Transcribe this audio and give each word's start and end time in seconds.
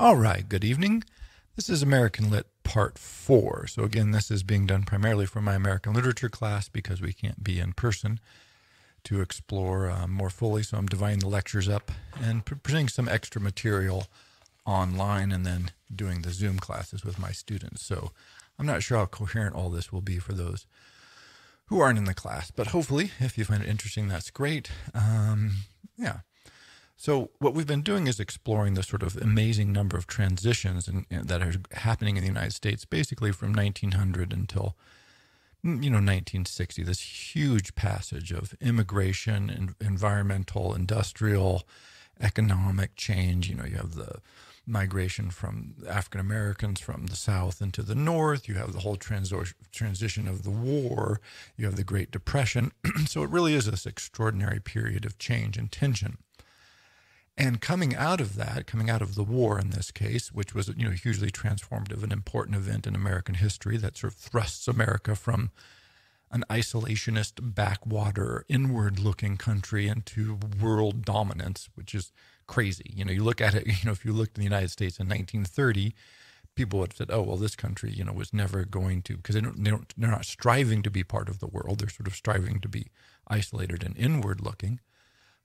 All 0.00 0.16
right, 0.16 0.48
good 0.48 0.64
evening. 0.64 1.04
This 1.56 1.68
is 1.68 1.82
American 1.82 2.30
Lit 2.30 2.46
Part 2.64 2.96
4. 2.96 3.66
So, 3.66 3.82
again, 3.82 4.12
this 4.12 4.30
is 4.30 4.42
being 4.42 4.64
done 4.66 4.84
primarily 4.84 5.26
for 5.26 5.42
my 5.42 5.54
American 5.54 5.92
Literature 5.92 6.30
class 6.30 6.70
because 6.70 7.02
we 7.02 7.12
can't 7.12 7.44
be 7.44 7.60
in 7.60 7.74
person 7.74 8.18
to 9.04 9.20
explore 9.20 9.90
uh, 9.90 10.06
more 10.06 10.30
fully. 10.30 10.62
So, 10.62 10.78
I'm 10.78 10.86
dividing 10.86 11.18
the 11.18 11.28
lectures 11.28 11.68
up 11.68 11.92
and 12.18 12.46
presenting 12.46 12.88
some 12.88 13.10
extra 13.10 13.42
material 13.42 14.06
online 14.64 15.32
and 15.32 15.44
then 15.44 15.70
doing 15.94 16.22
the 16.22 16.32
Zoom 16.32 16.58
classes 16.58 17.04
with 17.04 17.18
my 17.18 17.32
students. 17.32 17.84
So, 17.84 18.12
I'm 18.58 18.64
not 18.64 18.82
sure 18.82 18.96
how 18.96 19.04
coherent 19.04 19.54
all 19.54 19.68
this 19.68 19.92
will 19.92 20.00
be 20.00 20.18
for 20.18 20.32
those 20.32 20.64
who 21.66 21.78
aren't 21.78 21.98
in 21.98 22.04
the 22.04 22.14
class, 22.14 22.50
but 22.50 22.68
hopefully, 22.68 23.10
if 23.20 23.36
you 23.36 23.44
find 23.44 23.62
it 23.62 23.68
interesting, 23.68 24.08
that's 24.08 24.30
great. 24.30 24.70
Um, 24.94 25.56
yeah. 25.98 26.20
So 27.00 27.30
what 27.38 27.54
we've 27.54 27.66
been 27.66 27.80
doing 27.80 28.08
is 28.08 28.20
exploring 28.20 28.74
the 28.74 28.82
sort 28.82 29.02
of 29.02 29.16
amazing 29.16 29.72
number 29.72 29.96
of 29.96 30.06
transitions 30.06 30.86
in, 30.86 31.06
in, 31.08 31.28
that 31.28 31.40
are 31.40 31.54
happening 31.72 32.18
in 32.18 32.22
the 32.22 32.28
United 32.28 32.52
States, 32.52 32.84
basically 32.84 33.32
from 33.32 33.54
1900 33.54 34.34
until 34.34 34.76
mm, 35.64 35.82
you 35.82 35.88
know 35.88 35.96
1960. 35.96 36.82
This 36.82 37.34
huge 37.34 37.74
passage 37.74 38.32
of 38.32 38.52
immigration 38.60 39.48
and 39.48 39.74
environmental, 39.80 40.74
industrial, 40.74 41.62
economic 42.20 42.96
change. 42.96 43.48
You 43.48 43.54
know, 43.54 43.64
you 43.64 43.76
have 43.76 43.94
the 43.94 44.20
migration 44.66 45.30
from 45.30 45.76
African 45.88 46.20
Americans 46.20 46.80
from 46.80 47.06
the 47.06 47.16
South 47.16 47.62
into 47.62 47.82
the 47.82 47.94
North. 47.94 48.46
You 48.46 48.56
have 48.56 48.74
the 48.74 48.80
whole 48.80 48.96
trans- 48.96 49.32
transition 49.72 50.28
of 50.28 50.42
the 50.42 50.50
war. 50.50 51.22
You 51.56 51.64
have 51.64 51.76
the 51.76 51.82
Great 51.82 52.10
Depression. 52.10 52.72
so 53.06 53.22
it 53.22 53.30
really 53.30 53.54
is 53.54 53.64
this 53.64 53.86
extraordinary 53.86 54.60
period 54.60 55.06
of 55.06 55.16
change 55.16 55.56
and 55.56 55.72
tension. 55.72 56.18
And 57.40 57.58
coming 57.62 57.96
out 57.96 58.20
of 58.20 58.36
that, 58.36 58.66
coming 58.66 58.90
out 58.90 59.00
of 59.00 59.14
the 59.14 59.24
war 59.24 59.58
in 59.58 59.70
this 59.70 59.90
case, 59.90 60.30
which 60.30 60.54
was 60.54 60.68
you 60.76 60.84
know 60.84 60.90
hugely 60.90 61.30
transformative, 61.30 62.02
and 62.02 62.12
important 62.12 62.54
event 62.54 62.86
in 62.86 62.94
American 62.94 63.36
history 63.36 63.78
that 63.78 63.96
sort 63.96 64.12
of 64.12 64.18
thrusts 64.18 64.68
America 64.68 65.16
from 65.16 65.50
an 66.30 66.44
isolationist 66.50 67.54
backwater, 67.54 68.44
inward-looking 68.48 69.38
country 69.38 69.88
into 69.88 70.38
world 70.60 71.02
dominance, 71.04 71.70
which 71.74 71.94
is 71.94 72.12
crazy. 72.46 72.92
You 72.94 73.06
know, 73.06 73.12
you 73.12 73.24
look 73.24 73.40
at 73.40 73.54
it. 73.54 73.66
You 73.66 73.86
know, 73.86 73.92
if 73.92 74.04
you 74.04 74.12
looked 74.12 74.36
in 74.36 74.42
the 74.42 74.50
United 74.50 74.70
States 74.70 75.00
in 75.00 75.08
1930, 75.08 75.94
people 76.54 76.80
would 76.80 76.92
have 76.92 76.98
said, 76.98 77.10
"Oh, 77.10 77.22
well, 77.22 77.38
this 77.38 77.56
country, 77.56 77.90
you 77.90 78.04
know, 78.04 78.12
was 78.12 78.34
never 78.34 78.66
going 78.66 79.00
to," 79.02 79.16
because 79.16 79.34
they 79.34 79.40
don't, 79.40 79.64
they 79.64 79.70
don't, 79.70 79.94
they're 79.96 80.10
not 80.10 80.26
striving 80.26 80.82
to 80.82 80.90
be 80.90 81.04
part 81.04 81.30
of 81.30 81.38
the 81.40 81.46
world. 81.46 81.78
They're 81.78 81.88
sort 81.88 82.06
of 82.06 82.14
striving 82.14 82.60
to 82.60 82.68
be 82.68 82.88
isolated 83.26 83.82
and 83.82 83.96
inward-looking 83.96 84.80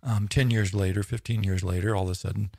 um, 0.06 0.28
10 0.28 0.52
years 0.52 0.74
later, 0.74 1.04
15 1.04 1.44
years 1.44 1.64
later, 1.64 1.96
all 1.96 2.06
of 2.06 2.12
a 2.12 2.16
sudden, 2.16 2.52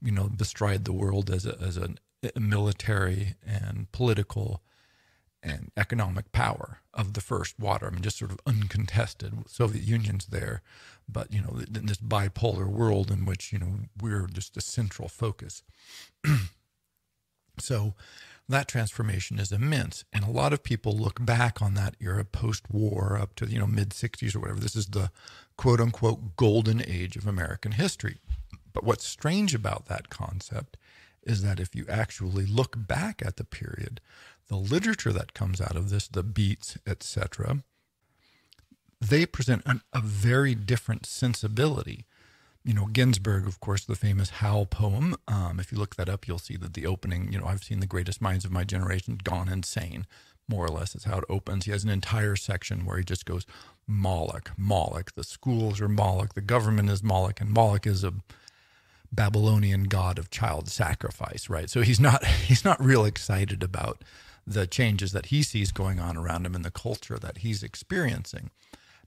you 0.00 0.12
know, 0.12 0.28
bestride 0.28 0.84
the 0.84 0.92
world 0.92 1.30
as 1.30 1.44
a, 1.44 1.58
as 1.60 1.76
a 1.76 1.94
military 2.38 3.34
and 3.44 3.90
political 3.92 4.62
and 5.42 5.70
economic 5.76 6.32
power 6.32 6.78
of 6.94 7.12
the 7.12 7.20
first 7.20 7.58
water. 7.58 7.86
I 7.86 7.90
mean, 7.90 8.02
just 8.02 8.18
sort 8.18 8.30
of 8.30 8.40
uncontested. 8.46 9.34
Soviet 9.46 9.84
Union's 9.84 10.26
there, 10.26 10.62
but 11.08 11.32
you 11.32 11.42
know, 11.42 11.60
in 11.74 11.86
this 11.86 11.98
bipolar 11.98 12.66
world 12.66 13.10
in 13.10 13.26
which 13.26 13.52
you 13.52 13.58
know 13.58 13.80
we're 14.00 14.26
just 14.26 14.56
a 14.56 14.62
central 14.62 15.08
focus. 15.08 15.62
so, 17.58 17.94
that 18.48 18.68
transformation 18.68 19.38
is 19.38 19.52
immense, 19.52 20.04
and 20.12 20.24
a 20.24 20.30
lot 20.30 20.52
of 20.52 20.62
people 20.62 20.96
look 20.96 21.24
back 21.24 21.62
on 21.62 21.74
that 21.74 21.96
era 22.00 22.24
post-war 22.24 23.18
up 23.18 23.34
to 23.36 23.46
you 23.46 23.58
know 23.58 23.66
mid 23.66 23.90
'60s 23.90 24.34
or 24.36 24.40
whatever. 24.40 24.60
This 24.60 24.76
is 24.76 24.86
the 24.86 25.10
quote 25.56 25.80
unquote 25.80 26.36
golden 26.36 26.82
age 26.86 27.16
of 27.16 27.26
American 27.26 27.72
history. 27.72 28.18
But 28.72 28.84
what's 28.84 29.06
strange 29.06 29.54
about 29.54 29.86
that 29.86 30.10
concept 30.10 30.76
is 31.22 31.42
that 31.42 31.60
if 31.60 31.74
you 31.74 31.86
actually 31.88 32.44
look 32.44 32.74
back 32.76 33.22
at 33.24 33.36
the 33.36 33.44
period, 33.44 34.00
the 34.48 34.56
literature 34.56 35.12
that 35.12 35.32
comes 35.32 35.60
out 35.60 35.76
of 35.76 35.88
this, 35.88 36.08
the 36.08 36.22
beats, 36.22 36.76
etc., 36.86 37.62
they 39.00 39.26
present 39.26 39.62
an, 39.64 39.82
a 39.92 40.00
very 40.00 40.54
different 40.54 41.06
sensibility. 41.06 42.04
You 42.64 42.72
know, 42.72 42.86
Ginsberg, 42.86 43.46
of 43.46 43.60
course, 43.60 43.84
the 43.84 43.94
famous 43.94 44.30
Howl 44.30 44.64
poem. 44.64 45.16
Um, 45.28 45.60
if 45.60 45.70
you 45.70 45.78
look 45.78 45.96
that 45.96 46.08
up, 46.08 46.26
you'll 46.26 46.38
see 46.38 46.56
that 46.56 46.72
the 46.74 46.86
opening, 46.86 47.30
you 47.30 47.38
know, 47.38 47.46
I've 47.46 47.62
seen 47.62 47.80
the 47.80 47.86
greatest 47.86 48.22
minds 48.22 48.44
of 48.44 48.50
my 48.50 48.64
generation 48.64 49.18
gone 49.22 49.48
insane, 49.50 50.06
more 50.48 50.64
or 50.64 50.70
less, 50.70 50.94
is 50.94 51.04
how 51.04 51.18
it 51.18 51.24
opens. 51.28 51.66
He 51.66 51.72
has 51.72 51.84
an 51.84 51.90
entire 51.90 52.36
section 52.36 52.86
where 52.86 52.96
he 52.96 53.04
just 53.04 53.26
goes, 53.26 53.44
Moloch, 53.86 54.52
Moloch. 54.56 55.14
The 55.14 55.24
schools 55.24 55.78
are 55.80 55.88
Moloch. 55.88 56.34
The 56.34 56.40
government 56.40 56.88
is 56.88 57.02
Moloch, 57.02 57.40
and 57.40 57.50
Moloch 57.50 57.86
is 57.86 58.02
a 58.02 58.14
Babylonian 59.12 59.84
god 59.84 60.18
of 60.18 60.30
child 60.30 60.68
sacrifice, 60.68 61.48
right? 61.48 61.70
So 61.70 61.82
he's 61.82 62.00
not 62.00 62.24
he's 62.48 62.64
not 62.64 62.82
real 62.82 63.04
excited 63.04 63.62
about 63.62 64.02
the 64.46 64.66
changes 64.66 65.12
that 65.12 65.26
he 65.26 65.42
sees 65.42 65.72
going 65.72 65.98
on 66.00 66.16
around 66.16 66.44
him 66.44 66.54
and 66.54 66.64
the 66.64 66.70
culture 66.70 67.18
that 67.18 67.38
he's 67.38 67.62
experiencing. 67.62 68.50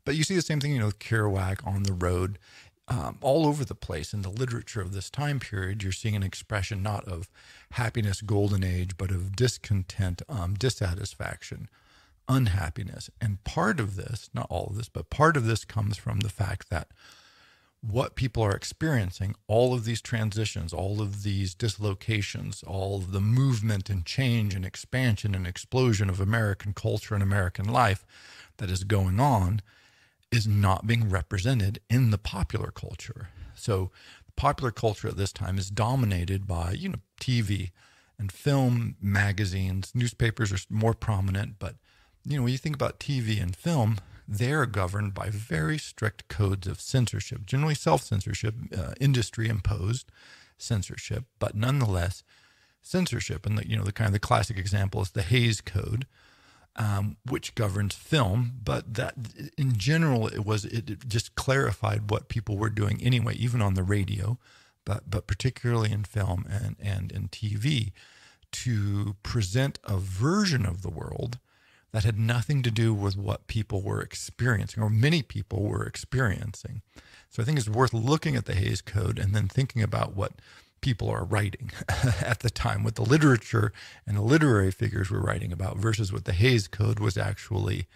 But 0.03 0.16
you 0.16 0.24
see 0.24 0.35
the 0.35 0.41
same 0.41 0.59
thing, 0.59 0.72
you 0.72 0.79
know, 0.79 0.91
Kerouac 0.91 1.68
on 1.68 1.84
the 1.84 1.94
road, 1.94 2.39
um, 2.87 3.17
all 3.21 3.45
over 3.45 3.65
the 3.65 3.75
place 3.75 4.13
in 4.13 4.21
the 4.21 4.29
literature 4.29 4.81
of 4.81 4.93
this 4.93 5.09
time 5.09 5.39
period. 5.39 5.83
You're 5.83 5.91
seeing 5.91 6.15
an 6.15 6.23
expression 6.23 6.81
not 6.81 7.05
of 7.05 7.29
happiness, 7.71 8.21
golden 8.21 8.63
age, 8.63 8.97
but 8.97 9.11
of 9.11 9.35
discontent, 9.35 10.21
um, 10.29 10.53
dissatisfaction, 10.53 11.69
unhappiness. 12.29 13.09
And 13.19 13.43
part 13.43 13.79
of 13.79 13.95
this, 13.95 14.29
not 14.33 14.47
all 14.49 14.67
of 14.67 14.77
this, 14.77 14.89
but 14.89 15.09
part 15.09 15.35
of 15.35 15.45
this 15.45 15.65
comes 15.65 15.97
from 15.97 16.21
the 16.21 16.29
fact 16.29 16.69
that 16.69 16.87
what 17.81 18.15
people 18.15 18.41
are 18.43 18.55
experiencing, 18.55 19.35
all 19.47 19.73
of 19.73 19.85
these 19.85 20.01
transitions, 20.01 20.73
all 20.73 21.01
of 21.01 21.23
these 21.23 21.53
dislocations, 21.53 22.63
all 22.63 22.97
of 22.97 23.11
the 23.11 23.21
movement 23.21 23.89
and 23.89 24.05
change 24.05 24.55
and 24.55 24.65
expansion 24.65 25.35
and 25.35 25.45
explosion 25.45 26.09
of 26.09 26.19
American 26.19 26.73
culture 26.73 27.13
and 27.13 27.23
American 27.23 27.67
life 27.67 28.05
that 28.57 28.71
is 28.71 28.83
going 28.83 29.19
on, 29.19 29.61
is 30.31 30.47
not 30.47 30.88
being 30.88 31.09
represented 31.09 31.79
in 31.89 32.11
the 32.11 32.17
popular 32.17 32.71
culture. 32.71 33.29
So, 33.55 33.91
popular 34.35 34.71
culture 34.71 35.07
at 35.07 35.17
this 35.17 35.31
time 35.31 35.57
is 35.57 35.69
dominated 35.69 36.45
by, 36.45 36.71
you 36.71 36.89
know, 36.89 36.99
TV 37.19 37.71
and 38.19 38.31
film, 38.31 38.95
magazines, 39.01 39.91
newspapers 39.95 40.51
are 40.51 40.59
more 40.69 40.93
prominent, 40.93 41.55
but 41.59 41.75
you 42.25 42.38
know, 42.38 42.43
when 42.43 42.51
you 42.51 42.57
think 42.57 42.75
about 42.75 42.99
TV 42.99 43.41
and 43.41 43.55
film, 43.55 43.97
they're 44.27 44.65
governed 44.65 45.13
by 45.13 45.29
very 45.29 45.77
strict 45.77 46.27
codes 46.27 46.67
of 46.67 46.81
censorship, 46.81 47.45
generally 47.45 47.75
self 47.75 48.03
censorship, 48.03 48.55
uh, 48.77 48.94
industry 48.99 49.47
imposed 49.47 50.11
censorship, 50.57 51.25
but 51.39 51.55
nonetheless 51.55 52.23
censorship. 52.81 53.45
And 53.45 53.57
the, 53.57 53.67
you 53.67 53.77
know, 53.77 53.83
the 53.83 53.94
kind 53.94 54.07
of 54.07 54.13
the 54.13 54.19
classic 54.19 54.57
example 54.57 55.01
is 55.01 55.11
the 55.11 55.21
Hays 55.21 55.61
Code, 55.61 56.05
um, 56.77 57.17
which 57.27 57.55
governs 57.55 57.95
film, 57.95 58.53
but 58.63 58.93
that 58.93 59.15
in 59.57 59.77
general 59.77 60.27
it 60.27 60.45
was 60.45 60.65
it 60.65 61.07
just 61.07 61.35
clarified 61.35 62.09
what 62.09 62.29
people 62.29 62.57
were 62.57 62.69
doing 62.69 63.01
anyway, 63.01 63.35
even 63.35 63.61
on 63.61 63.73
the 63.73 63.83
radio, 63.83 64.38
but 64.85 65.09
but 65.09 65.27
particularly 65.27 65.91
in 65.91 66.03
film 66.03 66.45
and 66.49 66.75
and 66.79 67.11
in 67.11 67.29
TV, 67.29 67.91
to 68.51 69.15
present 69.23 69.79
a 69.83 69.97
version 69.97 70.65
of 70.65 70.81
the 70.81 70.89
world 70.89 71.39
that 71.91 72.03
had 72.03 72.19
nothing 72.19 72.61
to 72.61 72.71
do 72.71 72.94
with 72.94 73.17
what 73.17 73.47
people 73.47 73.81
were 73.81 74.01
experiencing, 74.01 74.83
or 74.83 74.89
many 74.89 75.23
people 75.23 75.63
were 75.63 75.83
experiencing. 75.83 76.81
So 77.29 77.41
I 77.41 77.45
think 77.45 77.57
it's 77.57 77.69
worth 77.69 77.94
looking 77.94 78.35
at 78.35 78.45
the 78.45 78.55
Hays 78.55 78.81
Code 78.81 79.17
and 79.17 79.33
then 79.33 79.47
thinking 79.47 79.81
about 79.81 80.15
what 80.15 80.33
people 80.87 81.09
are 81.09 81.25
writing 81.25 81.69
at 82.21 82.39
the 82.39 82.49
time, 82.49 82.81
what 82.81 82.95
the 82.95 83.03
literature 83.03 83.73
and 84.05 84.15
the 84.15 84.21
literary 84.21 84.71
figures 84.71 85.11
were 85.11 85.19
writing 85.19 85.51
about 85.51 85.75
versus 85.75 86.13
what 86.13 86.23
the 86.23 86.31
Hays 86.31 86.69
Code 86.69 86.97
was 86.97 87.17
actually 87.17 87.87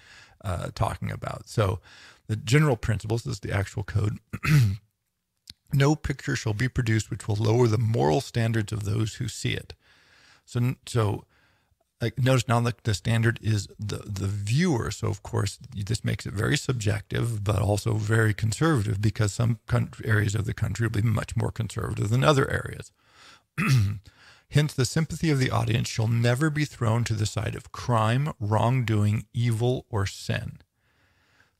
uh, 0.43 0.71
talking 0.75 1.09
about. 1.09 1.47
So 1.47 1.79
the 2.27 2.35
general 2.35 2.75
principles 2.75 3.25
is 3.25 3.39
the 3.39 3.53
actual 3.53 3.83
code. 3.83 4.17
no 5.73 5.95
picture 5.95 6.35
shall 6.35 6.53
be 6.53 6.67
produced 6.67 7.09
which 7.09 7.29
will 7.29 7.37
lower 7.37 7.65
the 7.65 7.77
moral 7.77 8.19
standards 8.19 8.73
of 8.73 8.83
those 8.83 9.15
who 9.15 9.29
see 9.29 9.53
it. 9.53 9.73
So, 10.43 10.75
so 10.85 11.23
like 12.01 12.17
notice 12.17 12.47
now 12.47 12.59
that 12.59 12.83
the 12.83 12.93
standard 12.93 13.39
is 13.41 13.67
the 13.79 13.97
the 13.97 14.27
viewer 14.27 14.91
so 14.91 15.07
of 15.07 15.23
course 15.23 15.59
this 15.75 16.03
makes 16.03 16.25
it 16.25 16.33
very 16.33 16.57
subjective 16.57 17.43
but 17.43 17.61
also 17.61 17.93
very 17.93 18.33
conservative 18.33 19.01
because 19.01 19.31
some 19.31 19.59
country, 19.67 20.07
areas 20.07 20.35
of 20.35 20.45
the 20.45 20.53
country 20.53 20.87
will 20.87 21.01
be 21.01 21.07
much 21.07 21.35
more 21.35 21.51
conservative 21.51 22.09
than 22.09 22.23
other 22.23 22.49
areas 22.49 22.91
hence 24.49 24.73
the 24.73 24.85
sympathy 24.85 25.29
of 25.29 25.39
the 25.39 25.51
audience 25.51 25.87
shall 25.87 26.07
never 26.07 26.49
be 26.49 26.65
thrown 26.65 27.03
to 27.03 27.13
the 27.13 27.25
side 27.25 27.55
of 27.55 27.71
crime 27.71 28.33
wrongdoing 28.39 29.25
evil 29.33 29.85
or 29.89 30.05
sin 30.05 30.59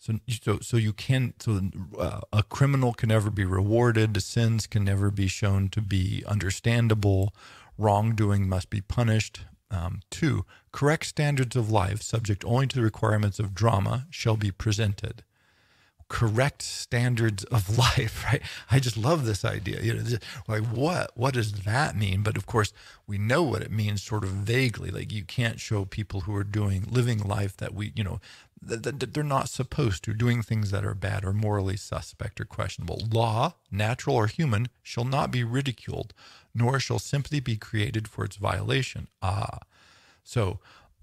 so, 0.02 0.16
so, 0.28 0.58
so 0.62 0.78
you 0.78 0.94
can, 0.94 1.36
so 1.38 1.62
uh, 2.00 2.22
a 2.34 2.42
criminal 2.42 2.92
can 2.92 3.10
never 3.10 3.30
be 3.30 3.46
rewarded. 3.46 4.20
Sins 4.20 4.66
can 4.66 4.84
never 4.84 5.12
be 5.12 5.28
shown 5.28 5.70
to 5.70 5.80
be 5.80 6.24
understandable. 6.26 7.36
Wrongdoing 7.78 8.50
must 8.50 8.72
be 8.72 8.82
punished. 8.82 9.42
Um, 9.72 10.02
two, 10.12 10.46
correct 10.74 11.06
standards 11.08 11.56
of 11.56 11.72
life, 11.72 12.02
subject 12.04 12.44
only 12.46 12.68
to 12.68 12.76
the 12.78 12.84
requirements 12.84 13.40
of 13.40 13.56
drama, 13.56 14.06
shall 14.12 14.38
be 14.38 14.52
presented. 14.52 15.24
correct 16.10 16.62
standards 16.62 17.44
of 17.46 17.78
life, 17.86 18.24
right? 18.26 18.42
I 18.70 18.80
just 18.80 18.98
love 18.98 19.26
this 19.26 19.46
idea. 19.46 19.82
You 19.82 19.94
know, 19.96 20.04
like 20.48 20.64
what 20.64 21.12
what 21.16 21.34
does 21.34 21.54
that 21.64 21.96
mean? 21.96 22.22
But 22.22 22.38
of 22.38 22.46
course, 22.46 22.74
we 23.08 23.18
know 23.18 23.44
what 23.44 23.62
it 23.62 23.72
means 23.72 24.04
sort 24.04 24.24
of 24.24 24.32
vaguely. 24.32 24.92
Like 24.92 25.12
you 25.12 25.24
can't 25.24 25.60
show 25.60 25.86
people 25.86 26.22
who 26.22 26.36
are 26.36 26.44
doing 26.44 26.86
living 26.90 27.20
life 27.20 27.56
that 27.58 27.74
we, 27.74 27.94
you 27.96 28.04
know, 28.04 28.20
they're 28.62 29.24
not 29.24 29.50
supposed 29.50 30.04
to, 30.04 30.14
doing 30.14 30.42
things 30.42 30.72
that 30.72 30.86
are 30.86 30.94
bad 30.94 31.26
or 31.26 31.34
morally 31.34 31.78
suspect 31.78 32.40
or 32.40 32.46
questionable. 32.46 33.02
Law, 33.12 33.56
natural 33.72 34.16
or 34.16 34.28
human, 34.28 34.68
shall 34.84 35.06
not 35.06 35.32
be 35.32 35.44
ridiculed, 35.44 36.14
nor 36.54 36.80
shall 36.80 37.00
sympathy 37.00 37.40
be 37.40 37.58
created 37.58 38.08
for 38.08 38.24
its 38.24 38.36
violation. 38.36 39.08
Ah. 39.22 39.60
So 40.24 40.60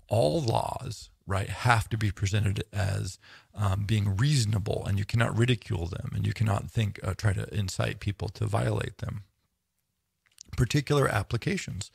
all 0.08 0.40
laws 0.40 1.10
right, 1.28 1.50
have 1.50 1.88
to 1.90 1.99
be 1.99 2.10
presented 2.10 2.64
as 2.72 3.19
um, 3.55 3.84
being 3.84 4.16
reasonable, 4.16 4.84
and 4.87 4.99
you 4.99 5.05
cannot 5.05 5.37
ridicule 5.37 5.87
them, 5.87 6.10
and 6.14 6.26
you 6.26 6.32
cannot 6.32 6.70
think 6.70 6.99
uh, 7.05 7.12
try 7.14 7.34
to 7.34 7.55
incite 7.55 8.00
people 8.00 8.28
to 8.31 8.46
violate 8.46 8.99
them. 8.99 9.25
Particular 10.56 11.06
applications. 11.06 11.90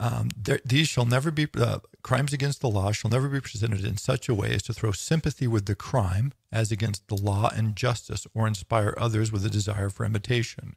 Um, 0.00 0.28
there, 0.36 0.60
these 0.64 0.88
shall 0.88 1.04
never 1.04 1.30
be 1.30 1.46
uh, 1.56 1.78
crimes 2.02 2.32
against 2.32 2.60
the 2.60 2.68
law 2.68 2.92
shall 2.92 3.10
never 3.10 3.28
be 3.28 3.40
presented 3.40 3.84
in 3.84 3.96
such 3.96 4.28
a 4.28 4.34
way 4.34 4.54
as 4.54 4.62
to 4.64 4.72
throw 4.72 4.92
sympathy 4.92 5.46
with 5.46 5.66
the 5.66 5.74
crime 5.74 6.32
as 6.50 6.72
against 6.72 7.06
the 7.08 7.16
law 7.16 7.50
and 7.54 7.76
justice, 7.76 8.26
or 8.34 8.46
inspire 8.46 8.94
others 8.96 9.30
with 9.30 9.44
a 9.46 9.50
desire 9.50 9.90
for 9.90 10.04
imitation. 10.04 10.74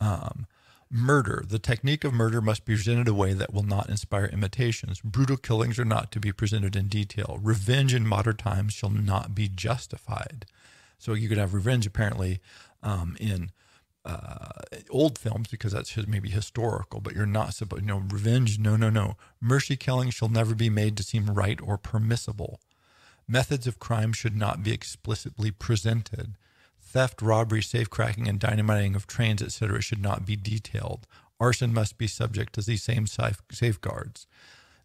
Um, 0.00 0.46
Murder. 0.90 1.44
The 1.46 1.58
technique 1.58 2.02
of 2.02 2.14
murder 2.14 2.40
must 2.40 2.64
be 2.64 2.74
presented 2.74 3.08
in 3.08 3.08
a 3.08 3.16
way 3.16 3.34
that 3.34 3.52
will 3.52 3.62
not 3.62 3.90
inspire 3.90 4.24
imitations. 4.24 5.02
Brutal 5.02 5.36
killings 5.36 5.78
are 5.78 5.84
not 5.84 6.10
to 6.12 6.20
be 6.20 6.32
presented 6.32 6.74
in 6.74 6.88
detail. 6.88 7.38
Revenge 7.42 7.92
in 7.92 8.06
modern 8.06 8.36
times 8.36 8.72
shall 8.72 8.88
not 8.88 9.34
be 9.34 9.48
justified. 9.48 10.46
So 10.98 11.12
you 11.12 11.28
could 11.28 11.36
have 11.36 11.52
revenge 11.52 11.86
apparently 11.86 12.40
um, 12.82 13.18
in 13.20 13.50
uh, 14.08 14.62
old 14.90 15.18
films 15.18 15.48
because 15.48 15.72
that's 15.72 15.94
maybe 16.06 16.30
historical, 16.30 17.00
but 17.00 17.14
you're 17.14 17.26
not 17.26 17.54
supposed. 17.54 17.82
You 17.82 17.88
know, 17.88 18.02
revenge. 18.10 18.58
No, 18.58 18.76
no, 18.76 18.90
no. 18.90 19.16
Mercy 19.40 19.76
killing 19.76 20.10
shall 20.10 20.28
never 20.28 20.54
be 20.54 20.70
made 20.70 20.96
to 20.96 21.02
seem 21.02 21.26
right 21.26 21.60
or 21.62 21.76
permissible. 21.76 22.60
Methods 23.26 23.66
of 23.66 23.78
crime 23.78 24.12
should 24.12 24.36
not 24.36 24.62
be 24.62 24.72
explicitly 24.72 25.50
presented 25.50 26.34
theft, 26.80 27.20
robbery, 27.20 27.60
safecracking, 27.60 28.26
and 28.26 28.40
dynamiting 28.40 28.94
of 28.94 29.06
trains, 29.06 29.42
etc., 29.42 29.82
should 29.82 30.00
not 30.00 30.24
be 30.24 30.36
detailed. 30.36 31.06
Arson 31.38 31.72
must 31.74 31.98
be 31.98 32.06
subject 32.06 32.54
to 32.54 32.62
these 32.62 32.82
same 32.82 33.06
safeguards. 33.06 34.26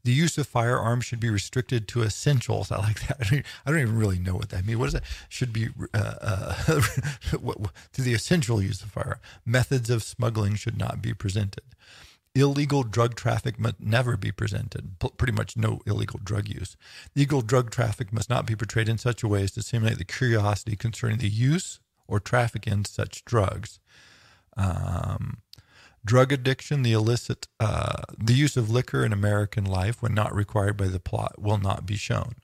The 0.03 0.11
use 0.11 0.37
of 0.37 0.47
firearms 0.47 1.05
should 1.05 1.21
be 1.21 1.29
restricted 1.29 1.87
to 1.89 2.03
essentials. 2.03 2.71
I 2.71 2.77
like 2.79 3.07
that. 3.07 3.17
I 3.21 3.29
don't, 3.29 3.45
I 3.65 3.71
don't 3.71 3.79
even 3.79 3.97
really 3.97 4.19
know 4.19 4.35
what 4.35 4.49
that 4.49 4.65
means. 4.65 4.77
What 4.77 4.87
is 4.87 4.93
that? 4.93 5.03
Should 5.29 5.53
be 5.53 5.69
uh, 5.93 6.15
uh, 6.21 6.53
to 7.93 8.01
the 8.01 8.13
essential 8.13 8.61
use 8.61 8.81
of 8.81 8.91
fire. 8.91 9.19
Methods 9.45 9.89
of 9.89 10.03
smuggling 10.03 10.55
should 10.55 10.77
not 10.77 11.01
be 11.01 11.13
presented. 11.13 11.63
Illegal 12.35 12.81
drug 12.81 13.15
traffic 13.15 13.59
must 13.59 13.79
never 13.79 14.17
be 14.17 14.31
presented. 14.31 14.99
Pretty 15.17 15.33
much 15.33 15.55
no 15.55 15.81
illegal 15.85 16.19
drug 16.23 16.49
use. 16.49 16.75
Illegal 17.15 17.41
drug 17.41 17.69
traffic 17.69 18.11
must 18.11 18.29
not 18.29 18.47
be 18.47 18.55
portrayed 18.55 18.89
in 18.89 18.97
such 18.97 19.21
a 19.21 19.27
way 19.27 19.43
as 19.43 19.51
to 19.51 19.61
simulate 19.61 19.99
the 19.99 20.03
curiosity 20.03 20.75
concerning 20.75 21.19
the 21.19 21.29
use, 21.29 21.79
or 22.07 22.19
traffic 22.19 22.65
in 22.65 22.85
such 22.85 23.23
drugs. 23.23 23.79
Um, 24.57 25.42
drug 26.05 26.31
addiction, 26.31 26.83
the 26.83 26.93
illicit, 26.93 27.47
uh, 27.59 28.03
the 28.17 28.33
use 28.33 28.57
of 28.57 28.69
liquor 28.69 29.05
in 29.05 29.13
American 29.13 29.63
life 29.65 30.01
when 30.01 30.13
not 30.13 30.33
required 30.35 30.77
by 30.77 30.87
the 30.87 30.99
plot 30.99 31.41
will 31.41 31.57
not 31.57 31.85
be 31.85 31.95
shown. 31.95 32.35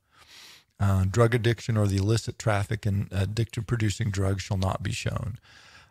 Uh, 0.80 1.04
drug 1.10 1.36
addiction 1.36 1.76
or 1.76 1.88
the 1.88 1.98
illicit 1.98 2.40
traffic 2.40 2.86
in 2.86 3.08
addictive 3.08 3.68
producing 3.68 4.10
drugs 4.10 4.42
shall 4.42 4.58
not 4.58 4.82
be 4.82 4.94
shown. 4.94 5.38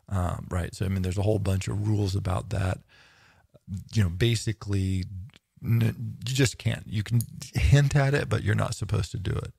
Um, 0.09 0.47
right. 0.49 0.75
So, 0.75 0.87
I 0.87 0.88
mean, 0.88 1.03
there's 1.03 1.19
a 1.19 1.23
whole 1.23 1.38
bunch 1.38 1.69
of 1.69 1.87
rules 1.87 2.17
about 2.17 2.49
that. 2.50 2.79
You 3.93 4.05
know, 4.05 4.09
basically, 4.09 5.05
you 5.62 5.93
just 6.25 6.56
can't. 6.56 6.85
You 6.87 7.03
can 7.03 7.20
hint 7.55 7.94
at 7.94 8.15
it, 8.15 8.31
but 8.31 8.43
you're 8.43 8.55
not 8.55 8.75
supposed 8.75 9.11
to 9.11 9.19
do 9.19 9.32
it. 9.32 9.53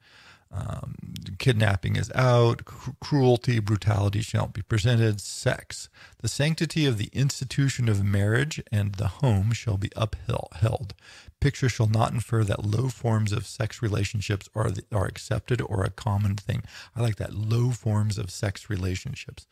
Um, 0.51 0.95
kidnapping 1.37 1.95
is 1.95 2.11
out. 2.15 2.65
Cr- 2.65 2.91
cruelty, 2.99 3.59
brutality 3.59 4.21
shall 4.21 4.47
be 4.47 4.61
presented. 4.61 5.21
Sex. 5.21 5.89
The 6.21 6.27
sanctity 6.27 6.85
of 6.85 6.97
the 6.97 7.09
institution 7.13 7.87
of 7.87 8.03
marriage 8.03 8.61
and 8.71 8.95
the 8.95 9.07
home 9.07 9.51
shall 9.53 9.77
be 9.77 9.91
upheld. 9.95 10.95
Picture 11.39 11.69
shall 11.69 11.87
not 11.87 12.11
infer 12.11 12.43
that 12.43 12.65
low 12.65 12.89
forms 12.89 13.31
of 13.31 13.45
sex 13.45 13.81
relationships 13.81 14.49
are, 14.55 14.71
the, 14.71 14.83
are 14.91 15.05
accepted 15.05 15.61
or 15.61 15.83
a 15.83 15.91
common 15.91 16.35
thing. 16.35 16.63
I 16.95 17.01
like 17.01 17.17
that. 17.17 17.33
Low 17.33 17.69
forms 17.71 18.17
of 18.17 18.31
sex 18.31 18.69
relationships. 18.69 19.45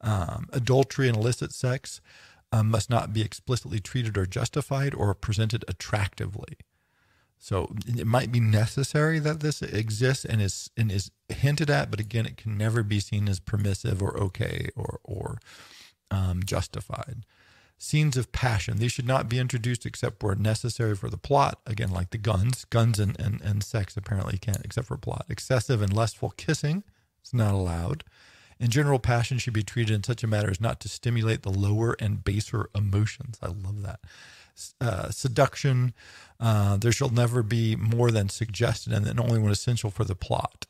Um, 0.00 0.48
adultery 0.52 1.08
and 1.08 1.16
illicit 1.16 1.52
sex 1.52 2.00
um, 2.52 2.70
must 2.70 2.88
not 2.88 3.12
be 3.12 3.20
explicitly 3.20 3.80
treated 3.80 4.16
or 4.16 4.26
justified 4.26 4.94
or 4.94 5.12
presented 5.14 5.64
attractively. 5.68 6.56
So 7.42 7.74
it 7.86 8.06
might 8.06 8.30
be 8.30 8.38
necessary 8.38 9.18
that 9.18 9.40
this 9.40 9.62
exists 9.62 10.26
and 10.26 10.42
is 10.42 10.70
and 10.76 10.92
is 10.92 11.10
hinted 11.30 11.70
at, 11.70 11.90
but 11.90 11.98
again, 11.98 12.26
it 12.26 12.36
can 12.36 12.58
never 12.58 12.82
be 12.82 13.00
seen 13.00 13.30
as 13.30 13.40
permissive 13.40 14.02
or 14.02 14.14
okay 14.18 14.68
or 14.76 15.00
or 15.04 15.38
um, 16.10 16.42
justified. 16.44 17.24
Scenes 17.78 18.18
of 18.18 18.30
passion 18.30 18.76
these 18.76 18.92
should 18.92 19.06
not 19.06 19.26
be 19.26 19.38
introduced 19.38 19.86
except 19.86 20.22
where 20.22 20.34
necessary 20.34 20.94
for 20.94 21.08
the 21.08 21.16
plot. 21.16 21.60
Again, 21.66 21.90
like 21.90 22.10
the 22.10 22.18
guns, 22.18 22.66
guns 22.66 22.98
and 22.98 23.18
and, 23.18 23.40
and 23.40 23.64
sex 23.64 23.96
apparently 23.96 24.36
can't 24.36 24.62
except 24.62 24.88
for 24.88 24.98
plot. 24.98 25.24
Excessive 25.30 25.80
and 25.80 25.94
lustful 25.94 26.34
kissing 26.36 26.84
is 27.24 27.32
not 27.32 27.54
allowed. 27.54 28.04
In 28.58 28.68
general, 28.68 28.98
passion 28.98 29.38
should 29.38 29.54
be 29.54 29.62
treated 29.62 29.94
in 29.94 30.04
such 30.04 30.22
a 30.22 30.26
manner 30.26 30.50
as 30.50 30.60
not 30.60 30.78
to 30.80 30.90
stimulate 30.90 31.42
the 31.42 31.48
lower 31.48 31.96
and 31.98 32.22
baser 32.22 32.68
emotions. 32.74 33.38
I 33.42 33.46
love 33.46 33.80
that 33.80 34.00
uh, 34.80 35.10
seduction. 35.10 35.92
Uh, 36.38 36.76
there 36.76 36.92
shall 36.92 37.10
never 37.10 37.42
be 37.42 37.76
more 37.76 38.10
than 38.10 38.28
suggested 38.28 38.92
and 38.92 39.04
then 39.04 39.20
only 39.20 39.38
when 39.38 39.52
essential 39.52 39.90
for 39.90 40.04
the 40.04 40.14
plot, 40.14 40.66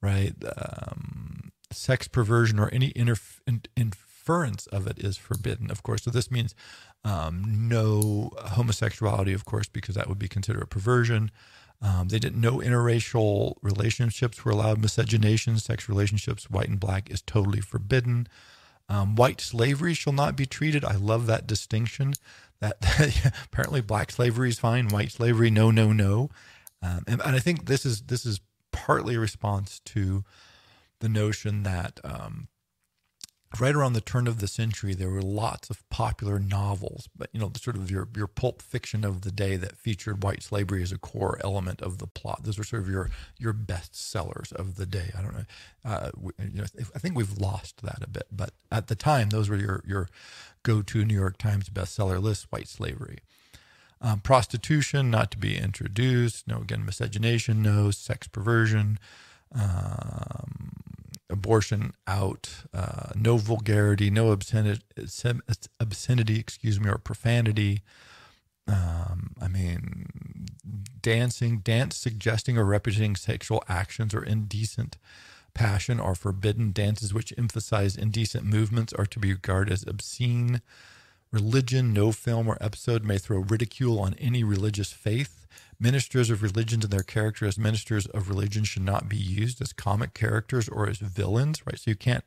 right? 0.00 0.34
Um, 0.56 1.52
sex 1.72 2.08
perversion 2.08 2.58
or 2.58 2.68
any 2.72 2.92
interf- 2.92 3.40
inference 3.76 4.66
of 4.68 4.86
it 4.86 4.98
is 4.98 5.16
forbidden, 5.16 5.70
of 5.70 5.82
course. 5.82 6.04
So 6.04 6.10
this 6.10 6.30
means 6.30 6.54
um, 7.04 7.68
no 7.68 8.30
homosexuality, 8.36 9.32
of 9.32 9.44
course, 9.44 9.68
because 9.68 9.94
that 9.94 10.08
would 10.08 10.18
be 10.18 10.28
considered 10.28 10.62
a 10.62 10.66
perversion. 10.66 11.30
Um, 11.82 12.08
they 12.08 12.18
didn't 12.18 12.40
know 12.40 12.58
interracial 12.58 13.54
relationships 13.62 14.44
were 14.44 14.52
allowed. 14.52 14.80
Miscegenation, 14.82 15.58
sex 15.58 15.88
relationships, 15.88 16.50
white 16.50 16.68
and 16.68 16.78
black, 16.78 17.10
is 17.10 17.22
totally 17.22 17.60
forbidden. 17.60 18.28
Um, 18.88 19.14
white 19.14 19.40
slavery 19.40 19.94
shall 19.94 20.12
not 20.12 20.36
be 20.36 20.46
treated. 20.46 20.84
I 20.84 20.96
love 20.96 21.26
that 21.26 21.46
distinction 21.46 22.14
that, 22.60 23.32
apparently 23.46 23.80
black 23.80 24.10
slavery 24.10 24.48
is 24.50 24.58
fine, 24.58 24.88
white 24.88 25.12
slavery, 25.12 25.50
no, 25.50 25.70
no, 25.70 25.92
no. 25.92 26.30
Um, 26.82 27.04
and, 27.06 27.20
and, 27.22 27.36
I 27.36 27.38
think 27.40 27.66
this 27.66 27.84
is 27.84 28.02
this 28.02 28.24
is 28.24 28.40
partly 28.72 29.16
a 29.16 29.20
response 29.20 29.80
to 29.86 30.24
the 31.00 31.08
notion 31.08 31.62
that 31.64 32.00
um, 32.04 32.48
right 33.58 33.74
around 33.74 33.94
the 33.94 34.00
turn 34.00 34.28
of 34.28 34.38
the 34.38 34.46
century, 34.46 34.94
there 34.94 35.10
were 35.10 35.22
lots 35.22 35.70
of 35.70 35.88
popular 35.90 36.38
novels, 36.38 37.08
but 37.16 37.28
you 37.32 37.40
know, 37.40 37.50
sort 37.56 37.76
of 37.76 37.90
your 37.90 38.08
your 38.14 38.28
pulp 38.28 38.62
fiction 38.62 39.04
of 39.04 39.22
the 39.22 39.32
day 39.32 39.56
that 39.56 39.76
featured 39.76 40.22
white 40.22 40.42
slavery 40.42 40.82
as 40.82 40.92
a 40.92 40.98
core 40.98 41.40
element 41.42 41.82
of 41.82 41.98
the 41.98 42.06
plot. 42.06 42.44
Those 42.44 42.58
were 42.58 42.64
sort 42.64 42.82
of 42.82 42.88
your 42.88 43.10
your 43.38 43.52
best 43.52 43.96
sellers 43.96 44.52
of 44.52 44.76
the 44.76 44.86
day. 44.86 45.10
I 45.18 45.22
don't 45.22 45.34
know, 45.34 45.44
uh, 45.84 46.10
you 46.38 46.60
know, 46.60 46.64
I 46.94 46.98
think 46.98 47.16
we've 47.16 47.38
lost 47.38 47.82
that 47.82 48.02
a 48.02 48.08
bit, 48.08 48.26
but 48.30 48.52
at 48.70 48.86
the 48.86 48.94
time, 48.94 49.30
those 49.30 49.48
were 49.48 49.56
your 49.56 49.82
your 49.86 50.08
go 50.62 50.82
to 50.82 51.04
New 51.04 51.14
York 51.14 51.38
Times 51.38 51.68
bestseller 51.68 52.22
list. 52.22 52.46
White 52.50 52.68
slavery. 52.68 53.18
Um, 54.02 54.20
prostitution 54.20 55.10
not 55.10 55.30
to 55.32 55.38
be 55.38 55.58
introduced. 55.58 56.48
No, 56.48 56.58
again, 56.62 56.86
miscegenation. 56.86 57.62
No, 57.62 57.90
sex 57.90 58.28
perversion. 58.28 58.98
Um, 59.52 60.59
abortion 61.30 61.92
out, 62.06 62.50
uh, 62.74 63.10
no 63.14 63.36
vulgarity, 63.36 64.10
no 64.10 64.30
obscenity, 64.30 64.82
obscenity, 65.78 66.38
excuse 66.38 66.80
me, 66.80 66.90
or 66.90 66.98
profanity. 66.98 67.82
Um, 68.66 69.34
I 69.40 69.48
mean, 69.48 70.06
dancing, 71.00 71.58
dance 71.58 71.96
suggesting 71.96 72.56
or 72.56 72.64
representing 72.64 73.16
sexual 73.16 73.62
actions 73.68 74.14
or 74.14 74.22
indecent 74.22 74.96
passion 75.54 75.98
are 75.98 76.14
forbidden. 76.14 76.72
Dances 76.72 77.12
which 77.12 77.34
emphasize 77.36 77.96
indecent 77.96 78.44
movements 78.44 78.92
are 78.92 79.06
to 79.06 79.18
be 79.18 79.32
regarded 79.32 79.72
as 79.72 79.84
obscene. 79.86 80.62
Religion, 81.32 81.92
no 81.92 82.12
film 82.12 82.48
or 82.48 82.58
episode 82.60 83.04
may 83.04 83.18
throw 83.18 83.38
ridicule 83.38 83.98
on 83.98 84.14
any 84.14 84.44
religious 84.44 84.92
faith. 84.92 85.39
Ministers 85.80 86.28
of 86.28 86.42
religions 86.42 86.84
and 86.84 86.92
their 86.92 87.02
character 87.02 87.46
as 87.46 87.58
ministers 87.58 88.06
of 88.06 88.28
religion 88.28 88.64
should 88.64 88.84
not 88.84 89.08
be 89.08 89.16
used 89.16 89.62
as 89.62 89.72
comic 89.72 90.12
characters 90.12 90.68
or 90.68 90.88
as 90.88 90.98
villains, 90.98 91.66
right? 91.66 91.78
So 91.78 91.90
you 91.90 91.96
can't 91.96 92.24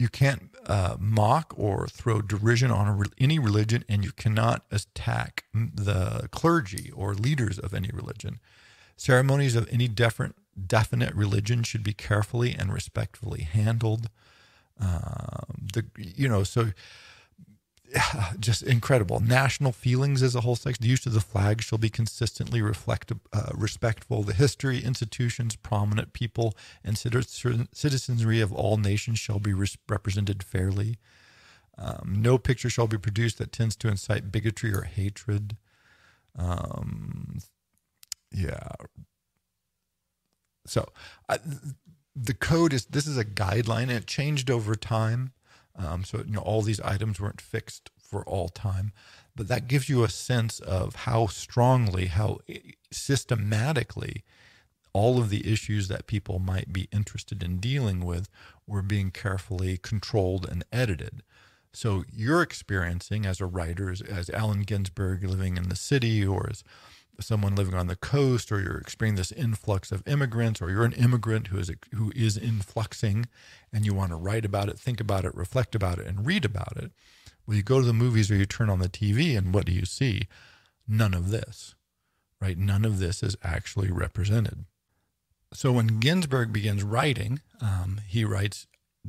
you 0.00 0.08
can't 0.08 0.50
uh, 0.66 0.96
mock 0.98 1.52
or 1.58 1.86
throw 1.86 2.22
derision 2.22 2.70
on 2.70 2.98
re- 2.98 3.06
any 3.18 3.38
religion, 3.38 3.84
and 3.86 4.02
you 4.02 4.12
cannot 4.12 4.64
attack 4.70 5.44
the 5.52 6.26
clergy 6.32 6.90
or 6.92 7.14
leaders 7.14 7.58
of 7.58 7.74
any 7.74 7.90
religion. 7.92 8.40
Ceremonies 8.96 9.54
of 9.54 9.68
any 9.70 9.88
different 9.88 10.36
definite 10.66 11.14
religion 11.14 11.62
should 11.62 11.82
be 11.82 11.92
carefully 11.92 12.54
and 12.58 12.72
respectfully 12.72 13.42
handled. 13.42 14.08
Um, 14.80 15.68
the 15.72 15.84
you 15.96 16.28
know 16.28 16.44
so 16.44 16.70
just 18.40 18.62
incredible. 18.62 19.20
National 19.20 19.72
feelings 19.72 20.22
as 20.22 20.34
a 20.34 20.40
whole 20.40 20.56
section. 20.56 20.82
The 20.82 20.88
use 20.88 21.06
of 21.06 21.12
the 21.12 21.20
flag 21.20 21.62
shall 21.62 21.78
be 21.78 21.90
consistently 21.90 22.62
reflect, 22.62 23.12
uh, 23.32 23.50
respectful. 23.54 24.22
The 24.22 24.34
history, 24.34 24.82
institutions, 24.82 25.56
prominent 25.56 26.12
people, 26.12 26.56
and 26.84 26.96
citizenry 26.98 28.40
of 28.40 28.52
all 28.52 28.76
nations 28.76 29.18
shall 29.18 29.38
be 29.38 29.52
represented 29.52 30.42
fairly. 30.42 30.98
Um, 31.78 32.16
no 32.18 32.36
picture 32.36 32.68
shall 32.68 32.86
be 32.86 32.98
produced 32.98 33.38
that 33.38 33.52
tends 33.52 33.74
to 33.76 33.88
incite 33.88 34.30
bigotry 34.30 34.72
or 34.72 34.82
hatred. 34.82 35.56
Um, 36.36 37.38
yeah. 38.32 38.68
So 40.66 40.86
the 42.14 42.34
code 42.34 42.72
is 42.72 42.86
this 42.86 43.06
is 43.06 43.16
a 43.16 43.24
guideline 43.24 43.84
and 43.84 43.92
it 43.92 44.06
changed 44.06 44.50
over 44.50 44.74
time. 44.74 45.32
Um, 45.76 46.04
so 46.04 46.18
you 46.18 46.32
know 46.32 46.40
all 46.40 46.62
these 46.62 46.80
items 46.80 47.20
weren't 47.20 47.40
fixed 47.40 47.90
for 47.98 48.24
all 48.24 48.48
time, 48.48 48.92
but 49.36 49.48
that 49.48 49.68
gives 49.68 49.88
you 49.88 50.04
a 50.04 50.08
sense 50.08 50.60
of 50.60 50.94
how 50.94 51.26
strongly, 51.26 52.06
how 52.06 52.38
systematically, 52.90 54.24
all 54.92 55.18
of 55.18 55.30
the 55.30 55.50
issues 55.50 55.88
that 55.88 56.06
people 56.06 56.38
might 56.38 56.72
be 56.72 56.88
interested 56.92 57.42
in 57.42 57.58
dealing 57.58 58.04
with 58.04 58.28
were 58.66 58.82
being 58.82 59.10
carefully 59.10 59.78
controlled 59.78 60.48
and 60.48 60.64
edited. 60.72 61.22
So 61.72 62.04
you're 62.12 62.42
experiencing 62.42 63.24
as 63.24 63.40
a 63.40 63.46
writer, 63.46 63.90
as, 63.90 64.00
as 64.00 64.28
Allen 64.30 64.62
Ginsberg 64.62 65.22
living 65.22 65.56
in 65.56 65.68
the 65.68 65.76
city, 65.76 66.26
or 66.26 66.48
as 66.50 66.64
someone 67.22 67.54
living 67.54 67.74
on 67.74 67.86
the 67.86 67.96
coast, 67.96 68.50
or 68.50 68.60
you're 68.60 68.78
experiencing 68.78 69.16
this 69.16 69.32
influx 69.32 69.92
of 69.92 70.06
immigrants, 70.06 70.60
or 70.60 70.70
you're 70.70 70.84
an 70.84 70.92
immigrant 70.92 71.48
who 71.48 71.58
is 71.58 71.70
who 71.94 72.12
is 72.14 72.36
influxing, 72.36 73.26
and 73.72 73.84
you 73.84 73.94
want 73.94 74.10
to 74.10 74.16
write 74.16 74.44
about 74.44 74.68
it, 74.68 74.78
think 74.78 75.00
about 75.00 75.24
it, 75.24 75.34
reflect 75.34 75.74
about 75.74 75.98
it, 75.98 76.06
and 76.06 76.26
read 76.26 76.44
about 76.44 76.76
it. 76.76 76.92
Well, 77.46 77.56
you 77.56 77.62
go 77.62 77.80
to 77.80 77.86
the 77.86 77.92
movies 77.92 78.30
or 78.30 78.36
you 78.36 78.46
turn 78.46 78.70
on 78.70 78.78
the 78.78 78.88
TV, 78.88 79.36
and 79.36 79.52
what 79.54 79.66
do 79.66 79.72
you 79.72 79.84
see? 79.84 80.28
None 80.86 81.14
of 81.14 81.30
this, 81.30 81.74
right? 82.40 82.58
None 82.58 82.84
of 82.84 82.98
this 82.98 83.22
is 83.22 83.36
actually 83.42 83.90
represented. 83.90 84.64
So 85.52 85.72
when 85.72 85.98
Ginsberg 85.98 86.52
begins 86.52 86.82
writing, 86.82 87.40
um, 87.60 88.00
he 88.06 88.24
writes 88.24 88.66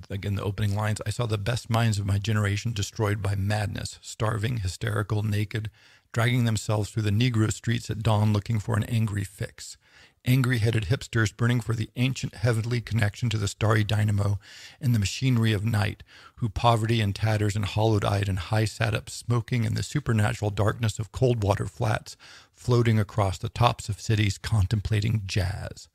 again 0.10 0.36
the 0.36 0.44
opening 0.44 0.76
lines 0.76 1.02
i 1.06 1.10
saw 1.10 1.26
the 1.26 1.38
best 1.38 1.70
minds 1.70 2.00
of 2.00 2.06
my 2.06 2.18
generation 2.18 2.72
destroyed 2.72 3.22
by 3.22 3.36
madness 3.36 4.00
starving 4.02 4.58
hysterical 4.58 5.22
naked 5.22 5.70
dragging 6.12 6.46
themselves 6.46 6.90
through 6.90 7.04
the 7.04 7.12
Negro 7.12 7.52
streets 7.52 7.90
at 7.90 8.04
dawn 8.04 8.34
looking 8.34 8.60
for 8.60 8.76
an 8.76 8.84
angry 8.84 9.24
fix. 9.24 9.78
Angry 10.24 10.60
headed 10.60 10.86
hipsters 10.86 11.36
burning 11.36 11.62
for 11.62 11.74
the 11.74 11.90
ancient 11.96 12.36
heavenly 12.36 12.80
connection 12.80 13.28
to 13.30 13.38
the 13.38 13.48
starry 13.48 13.84
dynamo 13.84 14.38
and 14.80 14.94
the 14.94 15.00
machinery 15.00 15.52
of 15.52 15.66
night, 15.66 16.04
who 16.36 16.48
poverty 16.48 17.02
and 17.02 17.16
tatters 17.16 17.56
and 17.56 17.66
hollowed 17.66 18.06
eyed 18.06 18.30
and 18.30 18.38
high 18.38 18.66
sat 18.66 18.94
up 18.94 19.10
smoking 19.10 19.64
in 19.64 19.74
the 19.74 19.82
supernatural 19.82 20.52
darkness 20.52 21.00
of 21.00 21.12
Coldwater 21.12 21.66
Flats, 21.66 22.18
floating 22.54 23.00
across 23.00 23.40
the 23.40 23.50
tops 23.50 23.90
of 23.90 24.00
cities 24.00 24.38
contemplating 24.38 25.24
jazz. 25.26 25.88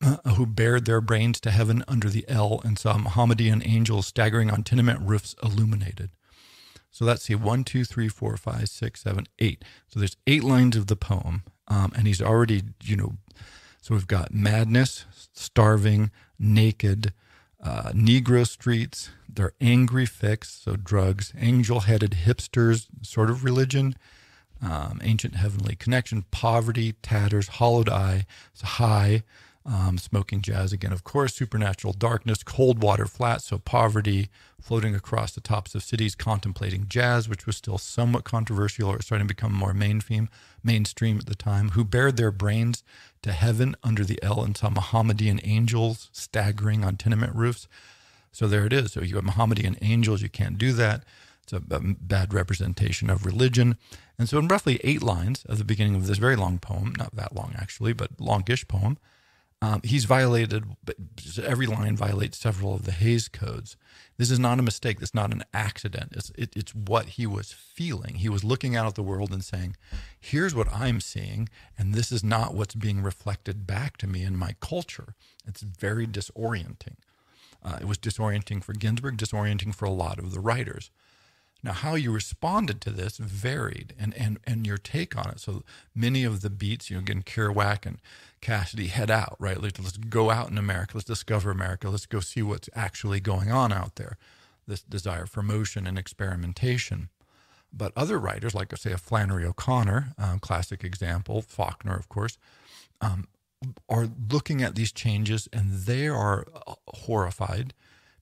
Uh, 0.00 0.16
who 0.34 0.46
bared 0.46 0.84
their 0.84 1.00
brains 1.00 1.40
to 1.40 1.50
heaven 1.50 1.84
under 1.88 2.08
the 2.08 2.24
L 2.28 2.60
and 2.64 2.78
saw 2.78 2.96
Mohammedan 2.96 3.62
angels 3.64 4.06
staggering 4.06 4.50
on 4.50 4.62
tenement 4.62 5.00
roofs 5.00 5.34
illuminated. 5.42 6.10
So 6.90 7.04
let's 7.04 7.22
see, 7.22 7.34
one, 7.34 7.64
two, 7.64 7.84
three, 7.84 8.08
four, 8.08 8.36
five, 8.36 8.68
six, 8.68 9.02
seven, 9.02 9.26
eight. 9.38 9.64
So 9.86 10.00
there's 10.00 10.16
eight 10.26 10.42
lines 10.42 10.76
of 10.76 10.86
the 10.86 10.96
poem, 10.96 11.42
um, 11.68 11.92
and 11.94 12.06
he's 12.06 12.22
already, 12.22 12.62
you 12.82 12.96
know, 12.96 13.14
so 13.80 13.94
we've 13.94 14.06
got 14.06 14.34
madness, 14.34 15.04
starving, 15.32 16.10
naked, 16.38 17.12
uh, 17.62 17.92
Negro 17.92 18.46
streets, 18.46 19.10
their 19.28 19.52
angry 19.60 20.06
fix, 20.06 20.50
so 20.50 20.76
drugs, 20.76 21.32
angel 21.38 21.80
headed 21.80 22.12
hipsters, 22.24 22.86
sort 23.02 23.30
of 23.30 23.44
religion, 23.44 23.96
um, 24.62 25.00
ancient 25.02 25.36
heavenly 25.36 25.76
connection, 25.76 26.24
poverty, 26.30 26.92
tatters, 27.02 27.48
hollowed 27.48 27.88
eye, 27.88 28.26
so 28.52 28.66
high, 28.66 29.22
um, 29.68 29.98
smoking 29.98 30.40
jazz 30.40 30.72
again, 30.72 30.92
of 30.92 31.04
course, 31.04 31.34
supernatural 31.34 31.92
darkness, 31.92 32.42
cold 32.42 32.82
water 32.82 33.04
Flats, 33.04 33.44
so 33.44 33.58
poverty, 33.58 34.30
floating 34.60 34.94
across 34.94 35.32
the 35.32 35.42
tops 35.42 35.74
of 35.74 35.82
cities, 35.82 36.14
contemplating 36.14 36.88
jazz, 36.88 37.28
which 37.28 37.46
was 37.46 37.56
still 37.56 37.76
somewhat 37.76 38.24
controversial 38.24 38.88
or 38.88 39.02
starting 39.02 39.28
to 39.28 39.34
become 39.34 39.52
more 39.52 39.74
mainstream, 39.74 40.30
mainstream 40.64 41.18
at 41.18 41.26
the 41.26 41.34
time, 41.34 41.70
who 41.70 41.84
bared 41.84 42.16
their 42.16 42.30
brains 42.30 42.82
to 43.20 43.32
heaven 43.32 43.76
under 43.84 44.04
the 44.04 44.18
L 44.22 44.42
and 44.42 44.56
saw 44.56 44.70
Mohammedan 44.70 45.40
angels 45.44 46.08
staggering 46.12 46.82
on 46.82 46.96
tenement 46.96 47.34
roofs. 47.34 47.68
So 48.32 48.48
there 48.48 48.64
it 48.64 48.72
is. 48.72 48.92
So 48.92 49.02
you 49.02 49.16
have 49.16 49.24
Mohammedan 49.24 49.76
angels, 49.82 50.22
you 50.22 50.30
can't 50.30 50.56
do 50.56 50.72
that. 50.72 51.04
It's 51.42 51.52
a, 51.52 51.60
bad 51.60 52.32
representation 52.32 53.10
of 53.10 53.24
religion. 53.24 53.76
And 54.18 54.28
so, 54.28 54.38
in 54.38 54.48
roughly 54.48 54.80
eight 54.84 55.02
lines 55.02 55.46
at 55.48 55.56
the 55.56 55.64
beginning 55.64 55.94
of 55.94 56.06
this 56.06 56.18
very 56.18 56.36
long 56.36 56.58
poem, 56.58 56.92
not 56.98 57.16
that 57.16 57.34
long 57.34 57.54
actually, 57.56 57.94
but 57.94 58.20
longish 58.20 58.68
poem, 58.68 58.98
um, 59.60 59.80
he's 59.82 60.04
violated, 60.04 60.64
every 61.42 61.66
line 61.66 61.96
violates 61.96 62.38
several 62.38 62.74
of 62.74 62.84
the 62.84 62.92
Hays 62.92 63.28
codes. 63.28 63.76
This 64.16 64.30
is 64.30 64.38
not 64.38 64.60
a 64.60 64.62
mistake. 64.62 64.98
It's 65.00 65.14
not 65.14 65.32
an 65.32 65.44
accident. 65.52 66.12
It's, 66.12 66.30
it, 66.36 66.50
it's 66.54 66.74
what 66.74 67.06
he 67.06 67.26
was 67.26 67.52
feeling. 67.52 68.16
He 68.16 68.28
was 68.28 68.44
looking 68.44 68.76
out 68.76 68.86
at 68.86 68.94
the 68.94 69.02
world 69.02 69.32
and 69.32 69.44
saying, 69.44 69.76
here's 70.20 70.54
what 70.54 70.72
I'm 70.72 71.00
seeing, 71.00 71.48
and 71.76 71.92
this 71.92 72.12
is 72.12 72.22
not 72.22 72.54
what's 72.54 72.76
being 72.76 73.02
reflected 73.02 73.66
back 73.66 73.96
to 73.98 74.06
me 74.06 74.22
in 74.22 74.36
my 74.36 74.54
culture. 74.60 75.14
It's 75.44 75.62
very 75.62 76.06
disorienting. 76.06 76.96
Uh, 77.60 77.78
it 77.80 77.88
was 77.88 77.98
disorienting 77.98 78.62
for 78.62 78.72
Ginsberg, 78.72 79.16
disorienting 79.16 79.74
for 79.74 79.86
a 79.86 79.90
lot 79.90 80.20
of 80.20 80.32
the 80.32 80.40
writers. 80.40 80.92
Now, 81.62 81.72
how 81.72 81.96
you 81.96 82.12
responded 82.12 82.80
to 82.82 82.90
this 82.90 83.16
varied 83.16 83.94
and, 83.98 84.14
and, 84.14 84.38
and 84.44 84.66
your 84.66 84.78
take 84.78 85.16
on 85.16 85.28
it. 85.30 85.40
So 85.40 85.64
many 85.94 86.22
of 86.22 86.40
the 86.40 86.50
beats, 86.50 86.88
you 86.88 86.96
know, 86.96 87.00
again, 87.00 87.22
Kerouac 87.22 87.84
and 87.84 87.98
Cassidy 88.40 88.86
head 88.86 89.10
out, 89.10 89.34
right? 89.40 89.60
Let's, 89.60 89.80
let's 89.80 89.96
go 89.96 90.30
out 90.30 90.50
in 90.50 90.58
America. 90.58 90.92
Let's 90.94 91.06
discover 91.06 91.50
America. 91.50 91.90
Let's 91.90 92.06
go 92.06 92.20
see 92.20 92.42
what's 92.42 92.70
actually 92.74 93.18
going 93.18 93.50
on 93.50 93.72
out 93.72 93.96
there. 93.96 94.18
This 94.68 94.82
desire 94.82 95.26
for 95.26 95.42
motion 95.42 95.86
and 95.86 95.98
experimentation. 95.98 97.08
But 97.72 97.92
other 97.96 98.18
writers, 98.18 98.54
like, 98.54 98.74
say, 98.76 98.92
a 98.92 98.98
Flannery 98.98 99.44
O'Connor, 99.44 100.14
um, 100.16 100.38
classic 100.38 100.84
example, 100.84 101.42
Faulkner, 101.42 101.96
of 101.96 102.08
course, 102.08 102.38
um, 103.00 103.26
are 103.88 104.08
looking 104.30 104.62
at 104.62 104.76
these 104.76 104.92
changes 104.92 105.48
and 105.52 105.72
they 105.72 106.06
are 106.06 106.46
uh, 106.66 106.74
horrified 106.86 107.74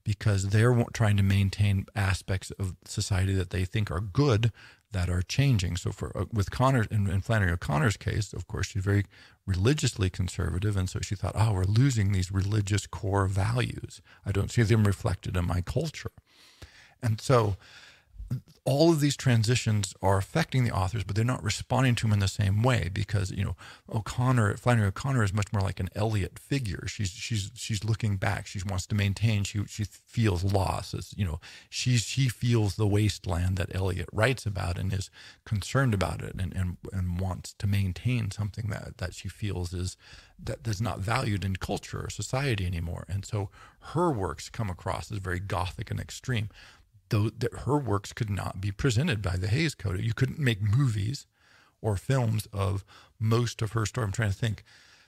because 0.06 0.50
they're 0.50 0.84
trying 0.92 1.16
to 1.16 1.22
maintain 1.24 1.84
aspects 1.96 2.52
of 2.52 2.76
society 2.84 3.34
that 3.34 3.50
they 3.50 3.64
think 3.64 3.90
are 3.90 4.00
good 4.00 4.52
that 4.92 5.10
are 5.10 5.20
changing. 5.20 5.76
So 5.76 5.90
for 5.90 6.16
uh, 6.16 6.26
with 6.32 6.52
Connor 6.52 6.86
in, 6.92 7.10
in, 7.10 7.20
Flannery 7.20 7.50
O'Connor's 7.50 7.96
case, 7.96 8.32
of 8.32 8.46
course, 8.46 8.68
she's 8.68 8.84
very 8.84 9.04
religiously 9.46 10.08
conservative, 10.08 10.76
and 10.76 10.88
so 10.88 11.00
she 11.00 11.16
thought, 11.16 11.34
oh, 11.34 11.54
we're 11.54 11.64
losing 11.64 12.12
these 12.12 12.30
religious 12.30 12.86
core 12.86 13.26
values. 13.26 14.00
I 14.24 14.30
don't 14.30 14.50
see 14.50 14.62
them 14.62 14.84
reflected 14.84 15.36
in 15.36 15.44
my 15.44 15.60
culture, 15.60 16.12
and 17.02 17.20
so 17.20 17.56
all 18.66 18.90
of 18.90 18.98
these 18.98 19.16
transitions 19.16 19.94
are 20.02 20.18
affecting 20.18 20.64
the 20.64 20.72
authors, 20.72 21.04
but 21.04 21.14
they're 21.14 21.24
not 21.24 21.42
responding 21.42 21.94
to 21.94 22.02
them 22.02 22.12
in 22.12 22.18
the 22.18 22.26
same 22.26 22.64
way 22.64 22.90
because 22.92 23.30
you 23.30 23.44
know 23.44 23.56
O'Connor, 23.88 24.56
Flannery 24.56 24.88
O'Connor 24.88 25.22
is 25.22 25.32
much 25.32 25.52
more 25.52 25.62
like 25.62 25.78
an 25.78 25.88
Eliot 25.94 26.38
figure. 26.38 26.84
She's 26.88 27.10
she's 27.10 27.52
she's 27.54 27.84
looking 27.84 28.16
back. 28.16 28.48
She 28.48 28.60
wants 28.68 28.86
to 28.86 28.96
maintain. 28.96 29.44
She 29.44 29.64
she 29.66 29.84
feels 29.84 30.42
loss. 30.42 30.94
As, 30.94 31.14
you 31.16 31.24
know, 31.24 31.40
she 31.70 31.96
she 31.96 32.28
feels 32.28 32.74
the 32.74 32.88
wasteland 32.88 33.56
that 33.56 33.74
Eliot 33.74 34.08
writes 34.12 34.44
about 34.44 34.78
and 34.78 34.92
is 34.92 35.10
concerned 35.44 35.94
about 35.94 36.20
it 36.22 36.34
and 36.36 36.52
and, 36.52 36.76
and 36.92 37.20
wants 37.20 37.54
to 37.54 37.68
maintain 37.68 38.32
something 38.32 38.68
that 38.70 38.98
that 38.98 39.14
she 39.14 39.28
feels 39.28 39.72
is 39.72 39.96
that 40.42 40.66
is 40.66 40.80
not 40.80 40.98
valued 40.98 41.44
in 41.44 41.56
culture 41.56 42.00
or 42.00 42.10
society 42.10 42.66
anymore. 42.66 43.06
And 43.08 43.24
so 43.24 43.48
her 43.92 44.10
works 44.10 44.48
come 44.48 44.68
across 44.68 45.12
as 45.12 45.18
very 45.18 45.38
gothic 45.38 45.90
and 45.90 46.00
extreme 46.00 46.50
though 47.10 47.30
that 47.30 47.60
her 47.60 47.78
works 47.78 48.12
could 48.12 48.30
not 48.30 48.60
be 48.60 48.72
presented 48.72 49.22
by 49.22 49.36
the 49.36 49.48
Hays 49.48 49.74
Code. 49.74 50.00
You 50.00 50.14
couldn't 50.14 50.38
make 50.38 50.60
movies 50.60 51.26
or 51.80 51.96
films 51.96 52.46
of 52.52 52.84
most 53.18 53.62
of 53.62 53.72
her 53.72 53.86
story. 53.86 54.06
I'm 54.06 54.12
trying 54.12 54.30
to 54.30 54.36
think. 54.36 54.64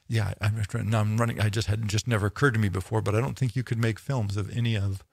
Yeah, 0.07 0.33
I'm. 0.41 0.63
I'm 0.95 1.17
running. 1.19 1.41
I 1.41 1.51
just 1.51 1.69
had 1.69 1.87
just 1.87 2.09
never 2.09 2.27
occurred 2.27 2.55
to 2.55 2.61
me 2.61 2.71
before, 2.71 3.03
but 3.03 3.15
I 3.15 3.21
don't 3.21 3.39
think 3.39 3.55
you 3.55 3.63
could 3.63 3.79
make 3.79 3.99
films 3.99 4.39
of 4.39 4.51
any 4.57 4.75
of 4.75 5.05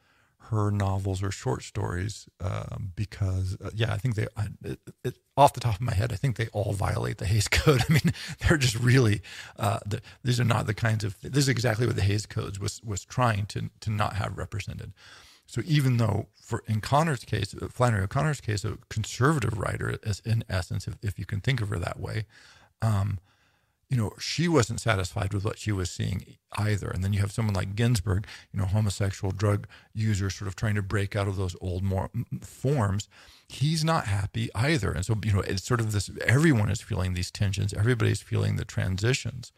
her 0.50 0.70
novels 0.70 1.24
or 1.24 1.32
short 1.32 1.64
stories 1.64 2.28
um, 2.40 2.92
because 2.96 3.58
uh, 3.64 3.72
yeah, 3.74 3.92
I 3.94 3.98
think 3.98 4.16
they 4.16 4.28
I, 4.38 4.48
it, 4.64 4.80
it, 5.04 5.18
off 5.36 5.54
the 5.54 5.60
top 5.60 5.76
of 5.76 5.82
my 5.82 5.94
head, 5.94 6.14
I 6.14 6.16
think 6.16 6.36
they 6.36 6.48
all 6.54 6.74
violate 6.74 7.18
the 7.18 7.26
Hays 7.26 7.48
Code. 7.50 7.82
I 7.90 7.92
mean, 7.92 8.14
they're 8.40 8.58
just 8.58 8.76
really 8.76 9.22
uh, 9.58 9.80
the, 9.86 10.02
these 10.24 10.40
are 10.40 10.46
not 10.46 10.68
the 10.68 10.74
kinds 10.74 11.04
of 11.04 11.20
this 11.22 11.44
is 11.44 11.50
exactly 11.50 11.88
what 11.88 11.96
the 11.96 12.02
Hays 12.04 12.26
Codes 12.26 12.60
was 12.60 12.82
was 12.84 13.04
trying 13.04 13.46
to 13.48 13.70
to 13.82 13.90
not 13.90 14.16
have 14.16 14.38
represented. 14.38 14.94
So 15.46 15.62
even 15.66 15.98
though, 15.98 16.28
for 16.34 16.64
in 16.68 16.82
Connor's 16.82 17.24
case, 17.24 17.56
uh, 17.60 17.68
Flannery 17.68 18.04
O'Connor's 18.04 18.42
case, 18.42 18.66
a 18.66 18.78
conservative 18.90 19.58
writer, 19.58 19.98
as 20.04 20.22
in 20.22 20.44
essence, 20.50 20.88
if, 20.88 20.96
if 21.02 21.20
you 21.20 21.26
can 21.26 21.42
think 21.42 21.62
of 21.62 21.70
her 21.70 21.80
that 21.80 22.00
way, 22.00 22.26
um, 22.82 23.20
you 23.90 23.98
know, 23.98 24.14
she 24.20 24.48
wasn't 24.48 24.82
satisfied 24.82 25.34
with 25.34 25.46
what 25.46 25.60
she 25.60 25.72
was 25.72 25.92
seeing 25.92 26.38
either. 26.58 26.90
And 26.90 27.04
then 27.04 27.14
you 27.14 27.20
have 27.20 27.32
someone 27.32 27.54
like 27.54 27.76
Ginsberg, 27.76 28.26
you 28.52 28.60
know, 28.60 28.66
homosexual 28.66 29.32
drug 29.32 29.68
user, 29.94 30.30
sort 30.30 30.48
of 30.48 30.56
trying 30.56 30.76
to 30.76 30.82
break 30.82 31.16
out 31.16 31.28
of 31.28 31.36
those 31.36 31.56
old 31.62 31.84
more 31.84 32.10
forms. 32.42 33.08
He's 33.48 33.84
not 33.84 34.08
happy 34.08 34.50
either. 34.56 34.92
And 34.92 35.06
so, 35.06 35.16
you 35.24 35.34
know, 35.34 35.42
it's 35.42 35.64
sort 35.64 35.80
of 35.80 35.92
this 35.92 36.10
everyone 36.26 36.72
is 36.72 36.82
feeling 36.82 37.14
these 37.14 37.30
tensions, 37.30 37.74
everybody's 37.74 38.22
feeling 38.22 38.56
the 38.56 38.66
transitions. 38.66 39.52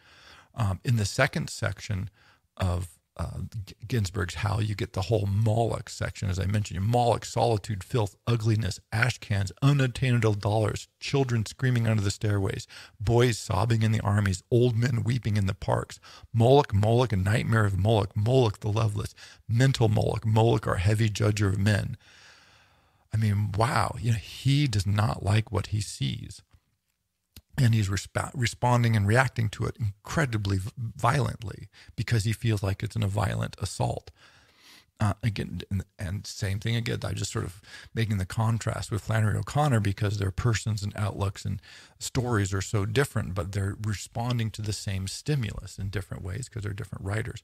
Um, 0.53 0.82
in 0.84 0.98
the 0.98 1.06
second 1.06 1.50
section 1.50 2.10
of 2.58 2.97
uh, 3.18 3.40
Ginsberg's 3.88 4.36
Howl 4.36 4.62
you 4.62 4.76
get 4.76 4.94
the 4.94 5.04
whole 5.04 5.26
Moloch 5.26 5.90
section, 5.90 6.30
as 6.30 6.38
I 6.40 6.46
mentioned. 6.46 6.86
Moloch, 6.86 7.26
solitude, 7.26 7.84
filth, 7.84 8.16
ugliness, 8.28 8.80
ash 8.92 9.18
cans, 9.18 9.52
unattainable 9.62 10.36
dollars, 10.36 10.88
children 11.00 11.46
screaming 11.46 11.88
under 11.88 12.02
the 12.02 12.12
stairways, 12.12 12.68
boys 13.00 13.38
sobbing 13.38 13.82
in 13.82 13.92
the 13.92 14.02
armies, 14.02 14.44
old 14.52 14.78
men 14.78 15.04
weeping 15.04 15.36
in 15.36 15.48
the 15.48 15.56
parks. 15.56 16.00
Moloch, 16.34 16.74
Moloch, 16.74 17.12
a 17.12 17.18
nightmare 17.18 17.66
of 17.66 17.78
Moloch, 17.78 18.16
Moloch 18.16 18.60
the 18.60 18.70
loveless, 18.70 19.16
mental 19.48 19.90
Moloch, 19.90 20.26
Moloch, 20.26 20.68
our 20.68 20.76
heavy 20.76 21.10
judger 21.10 21.50
of 21.50 21.58
men. 21.58 21.98
I 23.14 23.18
mean, 23.18 23.52
wow, 23.58 23.96
you 24.00 24.12
know, 24.12 24.18
he 24.18 24.68
does 24.68 24.86
not 24.86 25.24
like 25.24 25.52
what 25.52 25.68
he 25.68 25.82
sees 25.82 26.42
and 27.58 27.74
he's 27.74 27.90
resp- 27.90 28.32
responding 28.34 28.96
and 28.96 29.08
reacting 29.08 29.50
to 29.50 29.66
it 29.66 29.78
incredibly 29.80 30.60
violently 30.78 31.68
because 31.96 32.24
he 32.24 32.34
feels 32.34 32.62
like 32.62 32.84
it's 32.84 32.96
in 32.96 33.04
a 33.04 33.08
violent 33.08 33.56
assault. 33.60 34.12
Uh, 35.00 35.14
again, 35.22 35.62
and, 35.70 35.86
and, 36.00 36.26
same 36.26 36.60
thing 36.60 36.76
again. 36.76 36.98
I 37.04 37.14
just 37.14 37.32
sort 37.32 37.46
of 37.46 37.62
making 37.94 38.18
the 38.18 38.26
contrast 38.26 38.90
with 38.90 39.04
Flannery 39.04 39.38
O'Connor 39.38 39.80
because 39.80 40.18
their 40.18 40.32
persons 40.32 40.82
and 40.82 40.92
outlooks 40.96 41.46
and 41.46 41.62
stories 42.00 42.52
are 42.52 42.64
so 42.64 42.84
different, 42.84 43.36
but 43.36 43.52
they're 43.52 43.76
responding 43.86 44.50
to 44.52 44.64
the 44.64 44.74
same 44.74 45.08
stimulus 45.08 45.78
in 45.78 45.90
different 45.90 46.24
ways 46.24 46.50
because 46.50 46.64
they're 46.64 46.74
different 46.74 47.06
writers 47.06 47.44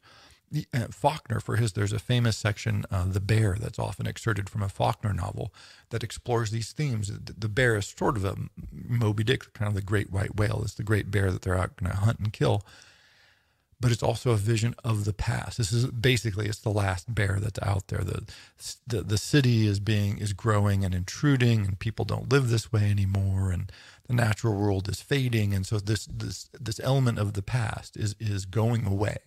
uh, 0.73 0.87
Faulkner, 0.91 1.39
for 1.39 1.55
his, 1.55 1.73
there's 1.73 1.93
a 1.93 1.99
famous 1.99 2.37
section, 2.37 2.85
uh, 2.91 3.05
The 3.05 3.19
Bear, 3.19 3.57
that's 3.59 3.79
often 3.79 4.07
excerpted 4.07 4.49
from 4.49 4.61
a 4.61 4.69
Faulkner 4.69 5.13
novel 5.13 5.53
that 5.89 6.03
explores 6.03 6.51
these 6.51 6.71
themes. 6.71 7.07
The, 7.07 7.33
the 7.33 7.49
bear 7.49 7.75
is 7.75 7.87
sort 7.87 8.17
of 8.17 8.25
a 8.25 8.35
Moby 8.71 9.23
Dick, 9.23 9.53
kind 9.53 9.67
of 9.67 9.75
the 9.75 9.81
great 9.81 10.11
white 10.11 10.35
whale. 10.35 10.61
It's 10.63 10.75
the 10.75 10.83
great 10.83 11.11
bear 11.11 11.31
that 11.31 11.41
they're 11.41 11.57
out 11.57 11.77
going 11.77 11.91
to 11.91 11.97
hunt 11.97 12.19
and 12.19 12.33
kill. 12.33 12.63
But 13.79 13.91
it's 13.91 14.03
also 14.03 14.31
a 14.31 14.37
vision 14.37 14.75
of 14.83 15.03
the 15.03 15.11
past. 15.13 15.57
This 15.57 15.73
is 15.73 15.87
basically 15.87 16.47
it's 16.47 16.59
the 16.59 16.69
last 16.69 17.13
bear 17.13 17.39
that's 17.41 17.59
out 17.61 17.87
there. 17.87 18.01
The, 18.01 18.23
the 18.87 19.01
the 19.01 19.17
city 19.17 19.67
is 19.67 19.81
being 19.81 20.19
is 20.19 20.31
growing 20.31 20.85
and 20.85 20.95
intruding, 20.95 21.65
and 21.65 21.77
people 21.77 22.05
don't 22.05 22.31
live 22.31 22.47
this 22.47 22.71
way 22.71 22.89
anymore, 22.89 23.51
and 23.51 23.69
the 24.07 24.13
natural 24.13 24.55
world 24.55 24.87
is 24.87 25.01
fading, 25.01 25.53
and 25.53 25.65
so 25.65 25.79
this 25.79 26.05
this 26.05 26.49
this 26.57 26.79
element 26.81 27.19
of 27.19 27.33
the 27.33 27.41
past 27.41 27.97
is 27.97 28.15
is 28.21 28.45
going 28.45 28.85
away 28.85 29.17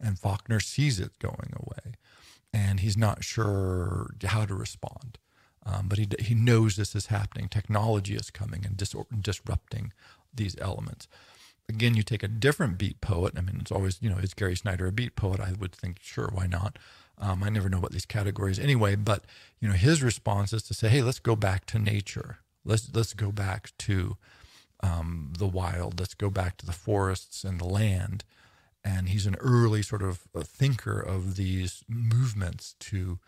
and 0.00 0.18
Faulkner 0.18 0.60
sees 0.60 1.00
it 1.00 1.18
going 1.18 1.52
away, 1.56 1.94
and 2.52 2.80
he's 2.80 2.96
not 2.96 3.24
sure 3.24 4.10
how 4.24 4.44
to 4.44 4.54
respond. 4.54 5.18
Um, 5.64 5.88
but 5.88 5.98
he 5.98 6.08
he 6.20 6.34
knows 6.34 6.76
this 6.76 6.94
is 6.94 7.06
happening. 7.06 7.48
Technology 7.48 8.14
is 8.14 8.30
coming 8.30 8.64
and 8.64 8.76
dis- 8.76 8.94
disrupting 9.20 9.92
these 10.32 10.56
elements. 10.60 11.08
Again, 11.68 11.94
you 11.94 12.02
take 12.02 12.22
a 12.22 12.28
different 12.28 12.78
beat 12.78 13.00
poet. 13.02 13.34
I 13.36 13.42
mean, 13.42 13.58
it's 13.60 13.72
always 13.72 13.98
you 14.00 14.08
know 14.08 14.16
is 14.16 14.34
Gary 14.34 14.56
Snyder 14.56 14.86
a 14.86 14.92
beat 14.92 15.16
poet? 15.16 15.40
I 15.40 15.52
would 15.58 15.72
think 15.72 15.98
sure, 16.00 16.30
why 16.32 16.46
not? 16.46 16.78
Um, 17.20 17.42
I 17.42 17.48
never 17.48 17.68
know 17.68 17.78
about 17.78 17.90
these 17.92 18.06
categories 18.06 18.58
anyway. 18.58 18.94
But 18.96 19.24
you 19.60 19.68
know, 19.68 19.74
his 19.74 20.02
response 20.02 20.52
is 20.52 20.62
to 20.64 20.74
say, 20.74 20.88
hey, 20.88 21.02
let's 21.02 21.18
go 21.18 21.36
back 21.36 21.66
to 21.66 21.78
nature. 21.78 22.38
Let's 22.64 22.88
let's 22.94 23.12
go 23.12 23.30
back 23.30 23.72
to 23.78 24.16
um, 24.80 25.32
the 25.36 25.46
wild. 25.46 25.98
Let's 26.00 26.14
go 26.14 26.30
back 26.30 26.56
to 26.58 26.66
the 26.66 26.72
forests 26.72 27.44
and 27.44 27.60
the 27.60 27.66
land 27.66 28.24
and 28.88 29.10
he's 29.10 29.26
an 29.26 29.36
early 29.40 29.82
sort 29.82 30.02
of 30.02 30.20
thinker 30.42 30.98
of 30.98 31.36
these 31.36 31.84
movements 31.88 32.74
to 32.80 33.18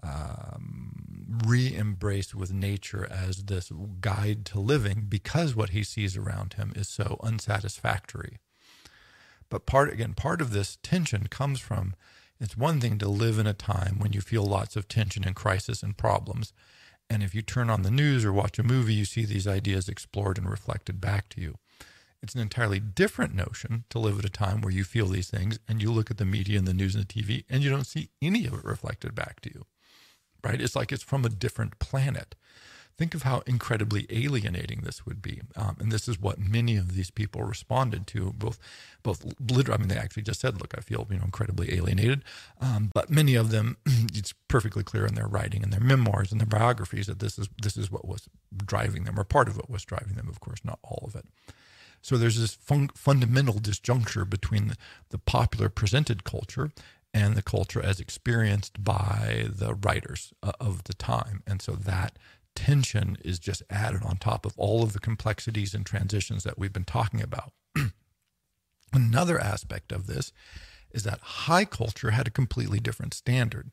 um, 0.00 1.26
re-embrace 1.44 2.34
with 2.34 2.52
nature 2.52 3.08
as 3.10 3.44
this 3.44 3.72
guide 4.00 4.44
to 4.46 4.60
living 4.60 5.06
because 5.08 5.56
what 5.56 5.70
he 5.70 5.82
sees 5.82 6.16
around 6.16 6.54
him 6.54 6.72
is 6.76 6.86
so 6.86 7.18
unsatisfactory. 7.20 8.38
But 9.48 9.66
part 9.66 9.92
again, 9.92 10.14
part 10.14 10.40
of 10.40 10.52
this 10.52 10.78
tension 10.82 11.26
comes 11.26 11.58
from 11.58 11.94
it's 12.40 12.56
one 12.56 12.80
thing 12.80 12.98
to 12.98 13.08
live 13.08 13.40
in 13.40 13.48
a 13.48 13.54
time 13.54 13.98
when 13.98 14.12
you 14.12 14.20
feel 14.20 14.44
lots 14.44 14.76
of 14.76 14.86
tension 14.86 15.24
and 15.24 15.34
crisis 15.34 15.82
and 15.82 15.96
problems. 15.96 16.52
And 17.10 17.24
if 17.24 17.34
you 17.34 17.42
turn 17.42 17.70
on 17.70 17.82
the 17.82 17.90
news 17.90 18.24
or 18.24 18.32
watch 18.32 18.60
a 18.60 18.62
movie, 18.62 18.94
you 18.94 19.04
see 19.04 19.24
these 19.24 19.48
ideas 19.48 19.88
explored 19.88 20.38
and 20.38 20.48
reflected 20.48 21.00
back 21.00 21.28
to 21.30 21.40
you. 21.40 21.56
It's 22.22 22.34
an 22.34 22.40
entirely 22.40 22.80
different 22.80 23.34
notion 23.34 23.84
to 23.90 23.98
live 23.98 24.18
at 24.18 24.24
a 24.24 24.30
time 24.30 24.60
where 24.60 24.72
you 24.72 24.84
feel 24.84 25.06
these 25.06 25.30
things 25.30 25.58
and 25.68 25.80
you 25.80 25.92
look 25.92 26.10
at 26.10 26.18
the 26.18 26.24
media 26.24 26.58
and 26.58 26.66
the 26.66 26.74
news 26.74 26.94
and 26.94 27.06
the 27.06 27.22
TV 27.22 27.44
and 27.48 27.62
you 27.62 27.70
don't 27.70 27.86
see 27.86 28.10
any 28.20 28.44
of 28.46 28.54
it 28.54 28.64
reflected 28.64 29.14
back 29.14 29.40
to 29.42 29.50
you, 29.50 29.66
right? 30.42 30.60
It's 30.60 30.74
like 30.74 30.90
it's 30.90 31.02
from 31.02 31.24
a 31.24 31.28
different 31.28 31.78
planet. 31.78 32.34
Think 32.96 33.14
of 33.14 33.22
how 33.22 33.44
incredibly 33.46 34.08
alienating 34.10 34.80
this 34.80 35.06
would 35.06 35.22
be, 35.22 35.40
um, 35.54 35.76
and 35.78 35.92
this 35.92 36.08
is 36.08 36.20
what 36.20 36.40
many 36.40 36.76
of 36.76 36.96
these 36.96 37.12
people 37.12 37.44
responded 37.44 38.08
to. 38.08 38.32
Both, 38.32 38.58
both 39.04 39.24
literally. 39.38 39.76
I 39.76 39.78
mean, 39.78 39.86
they 39.86 39.96
actually 39.96 40.24
just 40.24 40.40
said, 40.40 40.60
"Look, 40.60 40.74
I 40.76 40.80
feel 40.80 41.06
you 41.08 41.18
know 41.18 41.24
incredibly 41.24 41.72
alienated," 41.76 42.24
um, 42.60 42.90
but 42.92 43.08
many 43.08 43.36
of 43.36 43.52
them, 43.52 43.76
it's 43.86 44.34
perfectly 44.48 44.82
clear 44.82 45.06
in 45.06 45.14
their 45.14 45.28
writing 45.28 45.62
and 45.62 45.72
their 45.72 45.78
memoirs 45.78 46.32
and 46.32 46.40
their 46.40 46.48
biographies 46.48 47.06
that 47.06 47.20
this 47.20 47.38
is 47.38 47.48
this 47.62 47.76
is 47.76 47.88
what 47.88 48.04
was 48.04 48.28
driving 48.66 49.04
them, 49.04 49.16
or 49.16 49.22
part 49.22 49.46
of 49.46 49.56
what 49.56 49.70
was 49.70 49.84
driving 49.84 50.14
them. 50.14 50.28
Of 50.28 50.40
course, 50.40 50.64
not 50.64 50.80
all 50.82 51.04
of 51.06 51.14
it. 51.14 51.24
So 52.08 52.16
there's 52.16 52.40
this 52.40 52.54
fun- 52.54 52.88
fundamental 52.94 53.56
disjuncture 53.56 54.28
between 54.28 54.72
the, 55.10 55.18
popular 55.18 55.68
presented 55.68 56.24
culture 56.24 56.70
and 57.12 57.34
the 57.34 57.42
culture 57.42 57.84
as 57.84 58.00
experienced 58.00 58.82
by 58.82 59.44
the 59.46 59.74
writers 59.74 60.32
uh, 60.42 60.52
of 60.58 60.84
the 60.84 60.94
time. 60.94 61.42
And 61.46 61.60
so 61.60 61.72
that 61.72 62.18
tension 62.54 63.18
is 63.22 63.38
just 63.38 63.62
added 63.68 64.04
on 64.04 64.16
top 64.16 64.46
of 64.46 64.54
all 64.56 64.82
of 64.82 64.94
the 64.94 65.00
complexities 65.00 65.74
and 65.74 65.84
transitions 65.84 66.44
that 66.44 66.58
we've 66.58 66.72
been 66.72 66.84
talking 66.84 67.20
about. 67.20 67.52
Another 68.94 69.38
aspect 69.38 69.92
of 69.92 70.06
this 70.06 70.32
is 70.90 71.02
that 71.02 71.20
high 71.20 71.66
culture 71.66 72.12
had 72.12 72.26
a 72.26 72.30
completely 72.30 72.80
different 72.80 73.12
standard. 73.12 73.68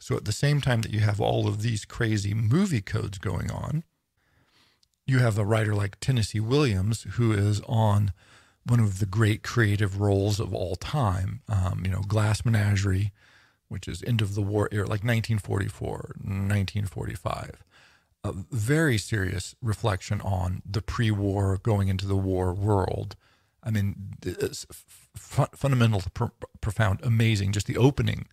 So 0.00 0.16
at 0.16 0.24
the 0.24 0.32
same 0.32 0.60
time 0.60 0.80
that 0.80 0.92
you 0.92 0.98
have 0.98 1.20
all 1.20 1.46
of 1.46 1.62
these 1.62 1.84
crazy 1.84 2.34
movie 2.34 2.82
codes 2.82 3.18
going 3.18 3.52
on, 3.52 3.84
you 5.06 5.18
have 5.20 5.38
a 5.38 5.44
writer 5.44 5.74
like 5.74 6.00
Tennessee 6.00 6.40
Williams, 6.40 7.06
who 7.12 7.32
is 7.32 7.60
on 7.66 8.12
one 8.64 8.80
of 8.80 8.98
the 8.98 9.06
great 9.06 9.42
creative 9.42 10.00
rolls 10.00 10.40
of 10.40 10.52
all 10.52 10.74
time. 10.76 11.42
Um, 11.48 11.82
you 11.84 11.90
know, 11.90 12.00
Glass 12.00 12.44
Menagerie, 12.44 13.12
which 13.68 13.86
is 13.86 14.02
end 14.02 14.20
of 14.20 14.34
the 14.34 14.42
war 14.42 14.68
era, 14.72 14.84
like 14.84 15.04
1944, 15.04 16.16
1945. 16.18 17.62
A 18.24 18.32
very 18.50 18.98
serious 18.98 19.54
reflection 19.62 20.20
on 20.20 20.62
the 20.68 20.82
pre-war, 20.82 21.58
going 21.62 21.86
into 21.86 22.06
the 22.06 22.16
war 22.16 22.52
world. 22.52 23.14
I 23.62 23.70
mean, 23.70 24.16
it's 24.24 24.66
fundamental, 25.14 26.02
pr- 26.12 26.24
profound, 26.60 27.00
amazing. 27.04 27.52
Just 27.52 27.68
the 27.68 27.76
opening 27.76 28.26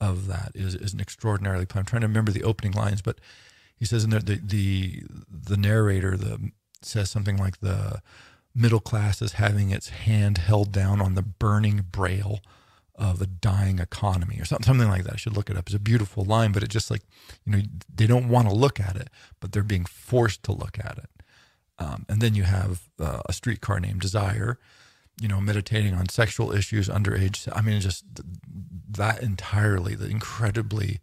of 0.00 0.26
that 0.26 0.52
is 0.54 0.74
is 0.74 0.92
an 0.92 1.00
extraordinarily. 1.00 1.66
I'm 1.74 1.84
trying 1.84 2.02
to 2.02 2.08
remember 2.08 2.32
the 2.32 2.44
opening 2.44 2.72
lines, 2.72 3.02
but 3.02 3.20
he 3.78 3.84
says 3.84 4.04
in 4.04 4.10
there 4.10 4.20
the 4.20 4.40
the 4.42 5.02
the 5.30 5.56
narrator 5.56 6.16
the 6.16 6.50
says 6.82 7.10
something 7.10 7.36
like 7.36 7.60
the 7.60 8.02
middle 8.54 8.80
class 8.80 9.22
is 9.22 9.32
having 9.34 9.70
its 9.70 9.88
hand 9.90 10.38
held 10.38 10.72
down 10.72 11.00
on 11.00 11.14
the 11.14 11.22
burning 11.22 11.84
braille 11.90 12.40
of 12.98 13.22
a 13.22 13.26
dying 13.26 13.78
economy 13.78 14.40
or 14.40 14.44
something, 14.44 14.66
something 14.66 14.88
like 14.88 15.04
that. 15.04 15.14
I 15.14 15.16
should 15.16 15.36
look 15.36 15.48
it 15.48 15.56
up. 15.56 15.66
It's 15.68 15.74
a 15.76 15.80
beautiful 15.80 16.24
line, 16.24 16.50
but 16.50 16.64
it 16.64 16.68
just 16.68 16.90
like, 16.90 17.02
you 17.44 17.52
know, 17.52 17.62
they 17.94 18.08
don't 18.08 18.28
want 18.28 18.48
to 18.48 18.54
look 18.54 18.80
at 18.80 18.96
it, 18.96 19.08
but 19.38 19.52
they're 19.52 19.62
being 19.62 19.84
forced 19.84 20.42
to 20.44 20.52
look 20.52 20.78
at 20.80 20.98
it. 20.98 21.10
Um, 21.78 22.04
and 22.08 22.20
then 22.20 22.34
you 22.34 22.42
have 22.42 22.82
uh, 22.98 23.20
a 23.26 23.32
streetcar 23.32 23.78
named 23.78 24.00
Desire, 24.00 24.58
you 25.20 25.28
know, 25.28 25.40
meditating 25.40 25.94
on 25.94 26.08
sexual 26.08 26.52
issues, 26.52 26.88
underage. 26.88 27.48
I 27.54 27.60
mean, 27.60 27.80
just 27.80 28.04
that 28.90 29.22
entirely, 29.22 29.94
the 29.94 30.08
incredibly 30.08 30.98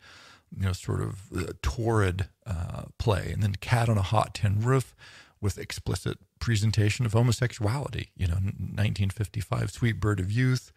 you 0.57 0.65
know, 0.65 0.73
sort 0.73 1.01
of 1.01 1.23
uh, 1.35 1.53
torrid 1.61 2.29
uh, 2.45 2.83
play, 2.97 3.31
and 3.31 3.43
then 3.43 3.55
Cat 3.55 3.89
on 3.89 3.97
a 3.97 4.01
Hot 4.01 4.35
Tin 4.35 4.61
Roof 4.61 4.95
with 5.41 5.57
explicit 5.57 6.17
presentation 6.39 7.05
of 7.05 7.13
homosexuality. 7.13 8.11
You 8.15 8.27
know, 8.27 8.35
1955, 8.35 9.71
Sweet 9.71 9.99
Bird 9.99 10.19
of 10.19 10.31
Youth, 10.31 10.71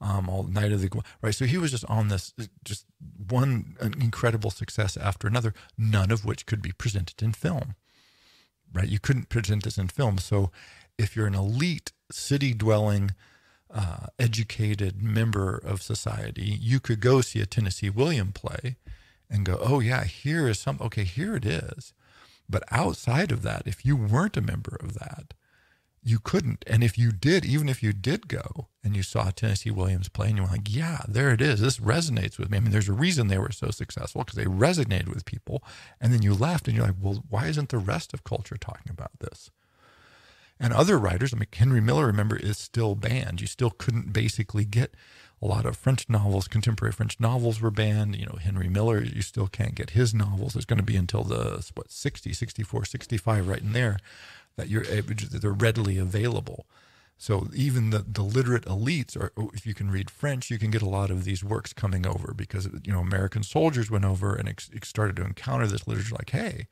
um, 0.00 0.28
all 0.28 0.44
Night 0.44 0.72
of 0.72 0.80
the 0.80 1.02
right. 1.22 1.34
So 1.34 1.44
he 1.44 1.58
was 1.58 1.70
just 1.72 1.84
on 1.86 2.08
this, 2.08 2.32
just 2.64 2.86
one 3.28 3.76
incredible 4.00 4.50
success 4.50 4.96
after 4.96 5.26
another, 5.26 5.54
none 5.76 6.10
of 6.10 6.24
which 6.24 6.46
could 6.46 6.62
be 6.62 6.72
presented 6.72 7.22
in 7.22 7.32
film. 7.32 7.74
Right, 8.72 8.88
you 8.88 8.98
couldn't 8.98 9.28
present 9.28 9.64
this 9.64 9.78
in 9.78 9.88
film. 9.88 10.18
So 10.18 10.50
if 10.98 11.16
you're 11.16 11.26
an 11.26 11.34
elite 11.34 11.92
city 12.10 12.54
dwelling. 12.54 13.12
Uh, 13.68 14.06
educated 14.20 15.02
member 15.02 15.58
of 15.58 15.82
society, 15.82 16.56
you 16.60 16.78
could 16.78 17.00
go 17.00 17.20
see 17.20 17.40
a 17.40 17.46
Tennessee 17.46 17.90
William 17.90 18.30
play 18.30 18.76
and 19.30 19.44
go, 19.44 19.58
oh, 19.60 19.80
yeah, 19.80 20.04
here 20.04 20.48
is 20.48 20.58
some, 20.58 20.78
okay, 20.80 21.04
here 21.04 21.36
it 21.36 21.44
is. 21.44 21.92
But 22.48 22.64
outside 22.70 23.32
of 23.32 23.42
that, 23.42 23.62
if 23.66 23.84
you 23.84 23.96
weren't 23.96 24.36
a 24.36 24.40
member 24.40 24.76
of 24.80 24.94
that, 24.94 25.34
you 26.06 26.20
couldn't. 26.20 26.62
And 26.68 26.84
if 26.84 26.96
you 26.96 27.10
did, 27.10 27.44
even 27.44 27.68
if 27.68 27.82
you 27.82 27.92
did 27.92 28.28
go 28.28 28.68
and 28.84 28.94
you 28.94 29.02
saw 29.02 29.30
Tennessee 29.30 29.72
Williams 29.72 30.08
play 30.08 30.28
and 30.28 30.36
you 30.36 30.44
were 30.44 30.50
like, 30.50 30.72
yeah, 30.72 31.00
there 31.08 31.30
it 31.32 31.40
is. 31.40 31.60
This 31.60 31.78
resonates 31.78 32.38
with 32.38 32.48
me. 32.48 32.58
I 32.58 32.60
mean, 32.60 32.70
there's 32.70 32.88
a 32.88 32.92
reason 32.92 33.26
they 33.26 33.38
were 33.38 33.50
so 33.50 33.70
successful 33.70 34.22
because 34.22 34.36
they 34.36 34.44
resonated 34.44 35.08
with 35.08 35.24
people. 35.24 35.64
And 36.00 36.12
then 36.12 36.22
you 36.22 36.32
left 36.32 36.68
and 36.68 36.76
you're 36.76 36.86
like, 36.86 36.94
well, 37.00 37.24
why 37.28 37.48
isn't 37.48 37.70
the 37.70 37.78
rest 37.78 38.14
of 38.14 38.22
culture 38.22 38.56
talking 38.56 38.90
about 38.90 39.18
this? 39.18 39.50
And 40.60 40.72
other 40.72 40.96
writers, 40.96 41.34
I 41.34 41.38
mean, 41.38 41.48
Henry 41.52 41.80
Miller, 41.80 42.06
remember, 42.06 42.36
is 42.36 42.56
still 42.56 42.94
banned. 42.94 43.40
You 43.40 43.48
still 43.48 43.70
couldn't 43.70 44.12
basically 44.12 44.64
get 44.64 44.94
a 45.42 45.46
lot 45.46 45.66
of 45.66 45.76
French 45.76 46.08
novels, 46.08 46.48
contemporary 46.48 46.92
French 46.92 47.20
novels 47.20 47.60
were 47.60 47.70
banned. 47.70 48.16
You 48.16 48.26
know, 48.26 48.38
Henry 48.40 48.68
Miller, 48.68 49.02
you 49.02 49.22
still 49.22 49.48
can't 49.48 49.74
get 49.74 49.90
his 49.90 50.14
novels. 50.14 50.56
It's 50.56 50.64
going 50.64 50.78
to 50.78 50.84
be 50.84 50.96
until 50.96 51.24
the, 51.24 51.68
what, 51.74 51.90
60, 51.90 52.32
64, 52.32 52.84
65, 52.86 53.48
right 53.48 53.60
in 53.60 53.72
there 53.72 53.98
that 54.56 54.68
you're 54.68 54.84
they're 54.84 55.52
readily 55.52 55.98
available. 55.98 56.66
So 57.18 57.48
even 57.54 57.90
the, 57.90 58.04
the 58.06 58.22
literate 58.22 58.64
elites, 58.64 59.16
or 59.16 59.32
oh, 59.36 59.50
if 59.54 59.66
you 59.66 59.74
can 59.74 59.90
read 59.90 60.10
French, 60.10 60.50
you 60.50 60.58
can 60.58 60.70
get 60.70 60.82
a 60.82 60.88
lot 60.88 61.10
of 61.10 61.24
these 61.24 61.42
works 61.42 61.72
coming 61.72 62.06
over 62.06 62.34
because 62.34 62.68
you 62.84 62.92
know 62.92 63.00
American 63.00 63.42
soldiers 63.42 63.90
went 63.90 64.04
over 64.04 64.34
and 64.34 64.48
ex- 64.48 64.70
started 64.82 65.16
to 65.16 65.24
encounter 65.24 65.66
this 65.66 65.86
literature. 65.86 66.14
Like, 66.14 66.30
hey, 66.30 66.66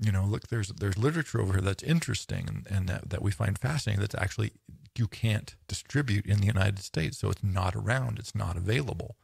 you 0.00 0.10
know, 0.10 0.24
look, 0.24 0.48
there's 0.48 0.68
there's 0.68 0.96
literature 0.96 1.40
over 1.40 1.54
here 1.54 1.62
that's 1.62 1.82
interesting 1.82 2.48
and, 2.48 2.66
and 2.70 2.88
that, 2.88 3.10
that 3.10 3.22
we 3.22 3.30
find 3.30 3.58
fascinating. 3.58 4.00
That's 4.00 4.14
actually 4.14 4.52
you 4.96 5.06
can't 5.06 5.54
distribute 5.68 6.26
in 6.26 6.40
the 6.40 6.46
United 6.46 6.80
States, 6.80 7.18
so 7.18 7.30
it's 7.30 7.44
not 7.44 7.76
around, 7.76 8.18
it's 8.18 8.34
not 8.34 8.56
available. 8.56 9.16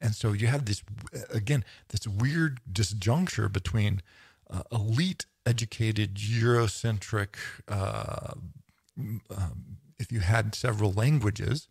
And 0.00 0.14
so 0.14 0.32
you 0.32 0.46
have 0.48 0.66
this 0.66 0.82
again, 1.30 1.64
this 1.88 2.06
weird 2.06 2.60
disjuncture 2.70 3.50
between 3.50 4.02
uh, 4.50 4.62
elite 4.70 5.26
educated, 5.46 6.16
Eurocentric, 6.16 7.36
uh, 7.68 8.34
um, 8.98 9.78
if 9.98 10.12
you 10.12 10.20
had 10.20 10.54
several 10.54 10.92
languages, 10.92 11.68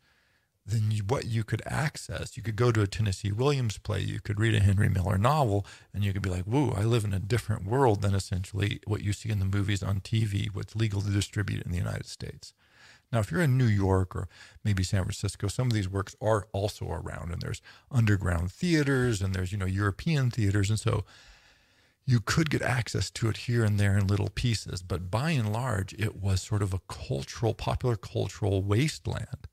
then 0.70 0.92
you, 0.92 1.04
what 1.04 1.26
you 1.26 1.44
could 1.44 1.62
access, 1.66 2.36
you 2.36 2.44
could 2.44 2.56
go 2.56 2.72
to 2.72 2.82
a 2.82 2.88
Tennessee 2.88 3.32
Williams 3.32 3.78
play, 3.78 4.02
you 4.02 4.20
could 4.20 4.40
read 4.40 4.56
a 4.56 4.60
Henry 4.60 4.90
Miller 4.90 5.18
novel, 5.18 5.66
and 5.94 6.04
you 6.04 6.14
could 6.14 6.22
be 6.22 6.30
like, 6.30 6.46
whoa, 6.46 6.74
I 6.76 6.84
live 6.84 7.04
in 7.04 7.14
a 7.14 7.20
different 7.20 7.66
world 7.66 8.02
than 8.02 8.14
essentially 8.14 8.80
what 8.86 9.02
you 9.02 9.14
see 9.14 9.30
in 9.30 9.40
the 9.40 9.46
movies 9.46 9.84
on 9.84 10.02
TV, 10.02 10.54
what's 10.54 10.76
legal 10.76 11.02
to 11.02 11.10
distribute 11.10 11.64
in 11.64 11.72
the 11.72 11.78
United 11.78 12.06
States. 12.06 12.54
Now, 13.12 13.20
if 13.20 13.32
you're 13.32 13.42
in 13.42 13.58
New 13.58 13.66
York 13.66 14.16
or 14.16 14.28
maybe 14.64 14.84
San 14.84 15.04
Francisco, 15.04 15.48
some 15.48 15.68
of 15.68 15.74
these 15.74 15.90
works 15.90 16.16
are 16.22 16.48
also 16.52 16.88
around, 16.88 17.32
and 17.32 17.42
there's 17.42 17.62
underground 17.92 18.52
theaters 18.52 19.22
and 19.22 19.34
there's, 19.34 19.52
you 19.52 19.58
know, 19.58 19.66
European 19.66 20.30
theaters. 20.30 20.70
And 20.70 20.80
so 20.80 21.06
you 22.06 22.20
could 22.20 22.50
get 22.50 22.62
access 22.62 23.10
to 23.12 23.30
it 23.30 23.38
here 23.38 23.64
and 23.64 23.80
there 23.80 23.98
in 23.98 24.08
little 24.08 24.30
pieces, 24.30 24.84
but 24.84 25.10
by 25.10 25.32
and 25.32 25.52
large, 25.52 25.94
it 25.94 26.16
was 26.16 26.42
sort 26.42 26.62
of 26.62 26.74
a 26.74 26.80
cultural, 26.88 27.54
popular 27.54 27.96
cultural 27.96 28.62
wasteland 28.62 29.48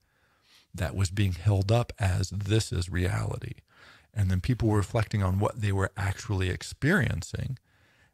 that 0.77 0.95
was 0.95 1.11
being 1.11 1.33
held 1.33 1.71
up 1.71 1.93
as 1.99 2.31
this 2.31 2.73
is 2.73 2.89
reality. 2.89 3.55
And 4.15 4.31
then 4.31 4.41
people 4.41 4.69
were 4.69 4.79
reflecting 4.79 5.23
on 5.23 5.39
what 5.39 5.61
they 5.61 5.73
were 5.73 5.93
actually 5.97 6.49
experiencing 6.49 7.59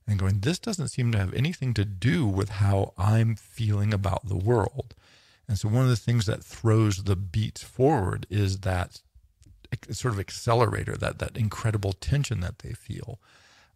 and 0.07 0.18
going, 0.18 0.40
this 0.40 0.59
doesn't 0.59 0.88
seem 0.88 1.12
to 1.12 1.18
have 1.18 1.33
anything 1.33 1.75
to 1.75 1.85
do 1.85 2.27
with 2.27 2.48
how 2.48 2.92
I'm 2.98 3.37
feeling 3.37 3.94
about 3.94 4.27
the 4.27 4.37
world. 4.37 4.94
And 5.48 5.59
so, 5.59 5.68
one 5.68 5.85
of 5.85 5.88
the 5.88 5.96
things 5.96 6.27
that 6.27 6.42
throws 6.42 7.05
the 7.05 7.16
beats 7.16 7.62
forward 7.62 8.27
is 8.31 8.61
that 8.61 9.01
sort 9.90 10.14
of 10.14 10.20
accelerator, 10.20 10.96
that, 10.96 11.18
that 11.18 11.37
incredible 11.37 11.92
tension 11.92 12.40
that 12.40 12.61
they 12.61 12.72
feel 12.72 13.20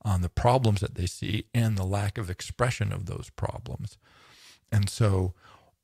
on 0.02 0.22
the 0.22 0.28
problems 0.28 0.80
that 0.80 0.94
they 0.94 1.06
see 1.06 1.46
and 1.54 1.76
the 1.76 1.84
lack 1.84 2.18
of 2.18 2.30
expression 2.30 2.92
of 2.92 3.06
those 3.06 3.30
problems. 3.36 3.98
And 4.70 4.88
so, 4.88 5.34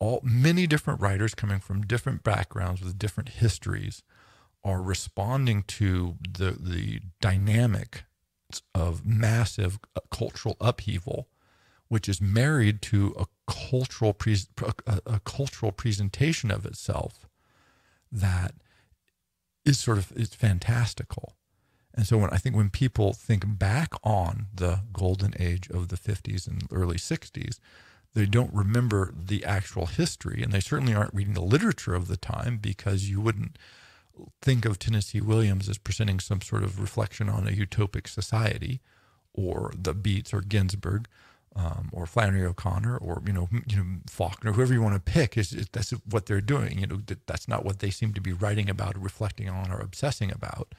all 0.02 0.20
many 0.24 0.66
different 0.66 1.00
writers 1.00 1.32
coming 1.32 1.60
from 1.60 1.86
different 1.86 2.24
backgrounds 2.24 2.82
with 2.82 2.98
different 2.98 3.28
histories 3.28 4.02
are 4.64 4.82
responding 4.82 5.62
to 5.62 6.16
the 6.28 6.56
the 6.58 7.00
dynamic 7.20 8.02
of 8.74 9.06
massive 9.06 9.78
uh, 9.94 10.00
cultural 10.10 10.56
upheaval, 10.60 11.28
which 11.86 12.08
is 12.08 12.20
married 12.20 12.82
to 12.82 13.14
a 13.16 13.26
cultural 13.46 14.12
pre- 14.12 14.36
a, 14.86 15.00
a 15.06 15.20
cultural 15.20 15.70
presentation 15.70 16.50
of 16.50 16.66
itself 16.66 17.28
that 18.10 18.54
is 19.64 19.78
sort 19.78 19.98
of 19.98 20.10
is 20.16 20.34
fantastical. 20.34 21.34
And 21.94 22.08
so 22.08 22.18
when 22.18 22.30
I 22.30 22.38
think 22.38 22.56
when 22.56 22.70
people 22.70 23.12
think 23.12 23.44
back 23.46 23.94
on 24.02 24.46
the 24.52 24.80
golden 24.92 25.32
age 25.38 25.70
of 25.70 25.88
the 25.88 25.96
50s 25.96 26.48
and 26.48 26.66
early 26.72 26.96
60s, 26.96 27.60
they 28.14 28.26
don't 28.26 28.52
remember 28.52 29.12
the 29.16 29.44
actual 29.44 29.86
history 29.86 30.42
and 30.42 30.52
they 30.52 30.60
certainly 30.60 30.94
aren't 30.94 31.14
reading 31.14 31.34
the 31.34 31.40
literature 31.40 31.94
of 31.94 32.08
the 32.08 32.16
time 32.16 32.58
because 32.58 33.08
you 33.08 33.20
wouldn't 33.20 33.56
think 34.40 34.64
of 34.64 34.78
Tennessee 34.78 35.20
Williams 35.20 35.68
as 35.68 35.78
presenting 35.78 36.20
some 36.20 36.42
sort 36.42 36.62
of 36.62 36.80
reflection 36.80 37.28
on 37.28 37.48
a 37.48 37.52
utopic 37.52 38.06
society 38.06 38.80
or 39.32 39.72
the 39.76 39.94
Beats 39.94 40.34
or 40.34 40.42
Ginsberg 40.42 41.08
um, 41.56 41.88
or 41.92 42.06
Flannery 42.06 42.44
O'Connor 42.44 42.96
or 42.98 43.22
you 43.26 43.32
know 43.32 43.48
you 43.66 43.76
know 43.76 43.84
Faulkner 44.08 44.52
whoever 44.52 44.72
you 44.72 44.82
want 44.82 44.94
to 44.94 45.12
pick 45.12 45.36
is, 45.36 45.52
is 45.52 45.66
that's 45.72 45.90
what 46.08 46.26
they're 46.26 46.40
doing 46.40 46.78
you 46.78 46.86
know 46.86 47.00
that, 47.06 47.26
that's 47.26 47.48
not 47.48 47.64
what 47.64 47.78
they 47.78 47.90
seem 47.90 48.12
to 48.14 48.20
be 48.20 48.32
writing 48.32 48.68
about 48.68 48.96
or 48.96 49.00
reflecting 49.00 49.48
on 49.48 49.70
or 49.70 49.80
obsessing 49.80 50.30
about. 50.30 50.74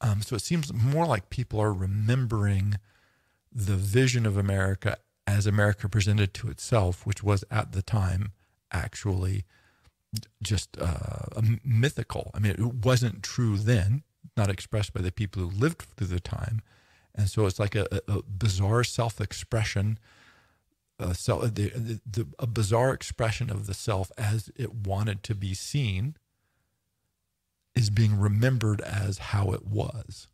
Um, 0.00 0.22
so 0.22 0.36
it 0.36 0.42
seems 0.42 0.72
more 0.72 1.06
like 1.06 1.28
people 1.28 1.60
are 1.60 1.72
remembering 1.72 2.76
the 3.52 3.74
vision 3.74 4.26
of 4.26 4.36
America 4.36 4.98
as 5.28 5.46
America 5.46 5.90
presented 5.90 6.32
to 6.32 6.48
itself, 6.48 7.04
which 7.04 7.22
was 7.22 7.44
at 7.50 7.72
the 7.72 7.82
time 7.82 8.32
actually 8.72 9.44
just 10.42 10.74
uh, 10.80 11.42
mythical. 11.62 12.30
I 12.34 12.38
mean, 12.38 12.52
it 12.52 12.60
wasn't 12.60 13.22
true 13.22 13.58
then, 13.58 14.04
not 14.38 14.48
expressed 14.48 14.94
by 14.94 15.02
the 15.02 15.12
people 15.12 15.42
who 15.42 15.50
lived 15.50 15.82
through 15.82 16.06
the 16.06 16.18
time. 16.18 16.62
And 17.14 17.28
so 17.28 17.44
it's 17.44 17.58
like 17.58 17.74
a, 17.74 17.86
a 18.08 18.22
bizarre 18.22 18.84
self 18.84 19.20
expression, 19.20 19.98
uh, 20.98 21.12
the, 21.12 22.00
the, 22.10 22.26
a 22.38 22.46
bizarre 22.46 22.94
expression 22.94 23.50
of 23.50 23.66
the 23.66 23.74
self 23.74 24.10
as 24.16 24.50
it 24.56 24.74
wanted 24.74 25.22
to 25.24 25.34
be 25.34 25.52
seen 25.52 26.16
is 27.74 27.90
being 27.90 28.18
remembered 28.18 28.80
as 28.80 29.18
how 29.18 29.52
it 29.52 29.66
was. 29.66 30.28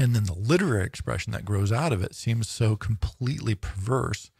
And 0.00 0.16
then 0.16 0.24
the 0.24 0.32
literary 0.32 0.86
expression 0.86 1.34
that 1.34 1.44
grows 1.44 1.70
out 1.70 1.92
of 1.92 2.02
it 2.02 2.14
seems 2.14 2.48
so 2.48 2.74
completely 2.74 3.54
perverse 3.54 4.30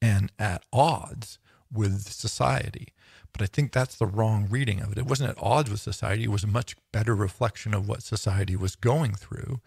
and 0.00 0.32
at 0.38 0.64
odds 0.72 1.38
with 1.70 2.10
society. 2.10 2.94
But 3.30 3.42
I 3.42 3.46
think 3.46 3.72
that's 3.72 3.96
the 3.96 4.06
wrong 4.06 4.46
reading 4.48 4.80
of 4.80 4.92
it. 4.92 4.96
It 4.98 5.04
wasn't 5.04 5.28
at 5.28 5.42
odds 5.42 5.70
with 5.70 5.80
society, 5.80 6.24
it 6.24 6.30
was 6.30 6.44
a 6.44 6.48
much 6.48 6.76
better 6.92 7.14
reflection 7.14 7.74
of 7.74 7.86
what 7.86 8.02
society 8.02 8.56
was 8.56 8.74
going 8.74 9.12
through. 9.12 9.60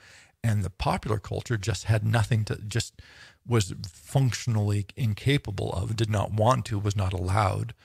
And 0.44 0.64
the 0.64 0.72
popular 0.72 1.20
culture 1.20 1.58
just 1.58 1.84
had 1.84 2.04
nothing 2.04 2.44
to, 2.46 2.56
just 2.68 3.00
was 3.46 3.76
functionally 3.88 4.88
incapable 4.98 5.72
of, 5.74 5.96
did 5.96 6.10
not 6.10 6.34
want 6.34 6.66
to, 6.66 6.80
was 6.80 6.96
not 6.96 7.14
allowed 7.14 7.76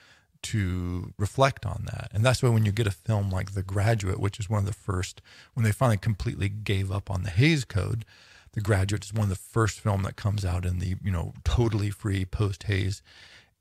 to 0.45 1.13
reflect 1.17 1.65
on 1.65 1.85
that. 1.91 2.09
And 2.13 2.23
that's 2.23 2.41
why 2.41 2.49
when 2.49 2.65
you 2.65 2.71
get 2.71 2.87
a 2.87 2.91
film 2.91 3.29
like 3.29 3.53
The 3.53 3.63
Graduate, 3.63 4.19
which 4.19 4.39
is 4.39 4.49
one 4.49 4.59
of 4.59 4.65
the 4.65 4.73
first, 4.73 5.21
when 5.53 5.63
they 5.63 5.71
finally 5.71 5.97
completely 5.97 6.49
gave 6.49 6.91
up 6.91 7.09
on 7.09 7.23
the 7.23 7.29
Hays 7.29 7.65
Code, 7.65 8.05
The 8.53 8.61
Graduate 8.61 9.05
is 9.05 9.13
one 9.13 9.23
of 9.23 9.29
the 9.29 9.35
first 9.35 9.79
film 9.79 10.03
that 10.03 10.15
comes 10.15 10.45
out 10.45 10.65
in 10.65 10.79
the, 10.79 10.95
you 11.03 11.11
know, 11.11 11.33
totally 11.43 11.89
free 11.89 12.25
post 12.25 12.63
Hays 12.63 13.01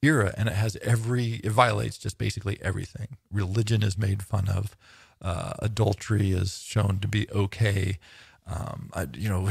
era. 0.03 0.35
And 0.37 0.49
it 0.49 0.55
has 0.55 0.77
every, 0.83 1.41
it 1.45 1.51
violates 1.51 1.99
just 1.99 2.19
basically 2.19 2.59
everything. 2.61 3.17
Religion 3.33 3.83
is 3.83 3.99
made 3.99 4.23
fun 4.23 4.49
of. 4.49 4.77
Uh, 5.23 5.55
adultery 5.61 6.33
is 6.33 6.59
shown 6.59 6.99
to 7.01 7.09
be 7.09 7.31
okay 7.31 7.99
um, 8.47 8.91
I, 8.93 9.07
you 9.15 9.29
know, 9.29 9.49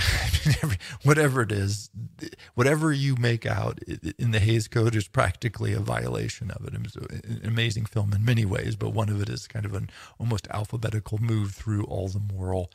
whatever 1.04 1.42
it 1.42 1.52
is, 1.52 1.90
whatever 2.54 2.92
you 2.92 3.16
make 3.16 3.46
out 3.46 3.80
in 3.84 4.32
the 4.32 4.40
Hays 4.40 4.68
Code 4.68 4.96
is 4.96 5.08
practically 5.08 5.74
a 5.74 5.80
violation 5.80 6.52
of 6.52 6.66
it. 6.68 6.74
It's 6.76 6.96
an 6.96 7.42
amazing 7.44 7.86
film 7.86 8.14
in 8.14 8.24
many 8.24 8.46
ways, 8.46 8.76
but 8.76 8.90
one 8.90 9.10
of 9.10 9.20
it 9.22 9.30
is 9.30 9.48
kind 9.48 9.66
of 9.66 9.74
an 9.74 9.90
almost 10.20 10.48
alphabetical 10.52 11.18
move 11.18 11.54
through 11.54 11.86
all 11.86 12.08
the 12.08 12.20
moral 12.20 12.72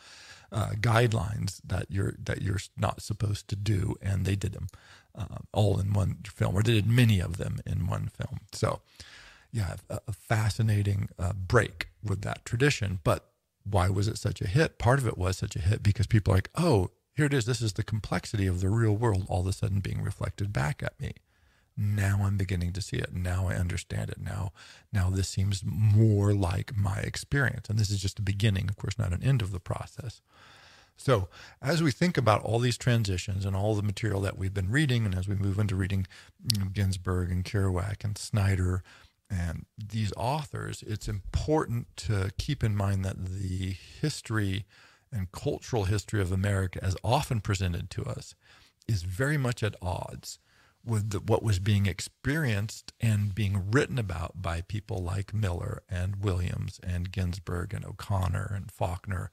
uh, 0.51 0.71
guidelines 0.81 1.61
that 1.65 1.87
you're 1.89 2.15
that 2.25 2.43
you're 2.43 2.61
not 2.77 3.01
supposed 3.03 3.47
to 3.49 3.57
do, 3.57 3.95
and 4.03 4.25
they 4.25 4.35
did 4.35 4.55
them 4.55 4.69
uh, 5.15 5.39
all 5.53 5.79
in 5.79 5.93
one 5.93 6.19
film, 6.25 6.55
or 6.55 6.63
they 6.63 6.73
did 6.73 6.89
many 6.89 7.21
of 7.21 7.37
them 7.37 7.61
in 7.67 7.87
one 7.87 8.09
film. 8.09 8.41
So, 8.53 8.81
yeah, 9.53 9.77
a, 9.89 10.01
a 10.09 10.13
fascinating 10.13 11.11
uh, 11.19 11.33
break 11.35 11.89
with 12.03 12.23
that 12.23 12.45
tradition, 12.45 12.99
but 13.05 13.31
why 13.71 13.89
was 13.89 14.09
it 14.09 14.19
such 14.19 14.41
a 14.41 14.49
hit? 14.49 14.79
Part 14.79 14.99
of 14.99 15.07
it 15.07 15.19
was 15.19 15.39
such 15.39 15.57
a 15.57 15.61
hit 15.61 15.83
because 15.83 16.07
people 16.07 16.33
are 16.33 16.37
like, 16.37 16.51
oh, 16.57 16.91
here 17.15 17.27
it 17.27 17.35
is. 17.35 17.47
This 17.47 17.61
is 17.61 17.73
the 17.73 17.83
complexity 17.83 18.47
of 18.47 18.61
the 18.61 18.69
real 18.69 18.97
world 18.97 19.27
all 19.29 19.41
of 19.41 19.47
a 19.47 19.53
sudden 19.53 19.81
being 19.81 20.03
reflected 20.03 20.53
back 20.53 20.83
at 20.83 20.99
me. 21.01 21.15
Now 21.77 22.21
I'm 22.23 22.37
beginning 22.37 22.73
to 22.73 22.83
see 22.83 22.97
it. 22.97 23.15
Now 23.15 23.49
I 23.49 23.55
understand 23.55 24.11
it. 24.11 24.19
Now, 24.21 24.53
now 24.93 25.11
this 25.11 25.29
seems 25.29 25.63
more 25.65 26.35
like 26.35 26.77
my 26.77 26.99
experience. 26.99 27.69
And 27.69 27.79
this 27.79 27.91
is 27.91 28.03
just 28.03 28.17
the 28.17 28.23
beginning, 28.23 28.69
of 28.69 28.77
course, 28.77 28.99
not 28.99 29.13
an 29.13 29.23
end 29.23 29.43
of 29.43 29.53
the 29.53 29.61
process. 29.61 30.21
So, 30.97 31.29
as 31.63 31.81
we 31.81 31.93
think 31.93 32.19
about 32.19 32.43
all 32.43 32.59
these 32.59 32.77
transitions 32.77 33.45
and 33.45 33.55
all 33.55 33.77
the 33.77 33.83
material 33.83 34.21
that 34.23 34.37
we've 34.37 34.53
been 34.53 34.69
reading, 34.69 35.05
and 35.05 35.15
as 35.15 35.29
we 35.29 35.37
move 35.37 35.61
into 35.61 35.77
reading 35.77 36.09
know, 36.59 36.67
Ginsberg 36.73 37.31
and 37.31 37.45
Kerouac 37.45 38.03
and 38.03 38.19
Snyder 38.19 38.83
and 39.31 39.67
these 39.77 40.13
authors, 40.17 40.83
it's 40.87 41.09
important 41.09 41.89
to 41.97 42.31
keep 42.39 42.65
in 42.65 42.75
mind 42.75 43.05
that 43.05 43.25
the 43.25 43.75
history 44.01 44.65
and 45.13 45.31
cultural 45.33 45.85
history 45.85 46.21
of 46.21 46.33
America, 46.33 46.83
as 46.83 46.97
often 47.05 47.41
presented 47.41 47.91
to 47.91 48.05
us, 48.05 48.35
is 48.87 49.03
very 49.03 49.37
much 49.37 49.63
at 49.63 49.75
odds 49.83 50.39
with 50.85 51.11
the, 51.11 51.19
what 51.19 51.43
was 51.43 51.59
being 51.59 51.87
experienced 51.87 52.93
and 53.01 53.35
being 53.35 53.71
written 53.71 53.99
about 53.99 54.41
by 54.41 54.63
people 54.63 55.03
like 55.03 55.35
Miller 55.35 55.83
and 55.91 56.17
Williams 56.23 56.81
and 56.83 57.13
Ginsberg 57.13 57.75
and 57.75 57.85
O'Connor 57.85 58.53
and 58.55 58.71
Faulkner 58.71 59.31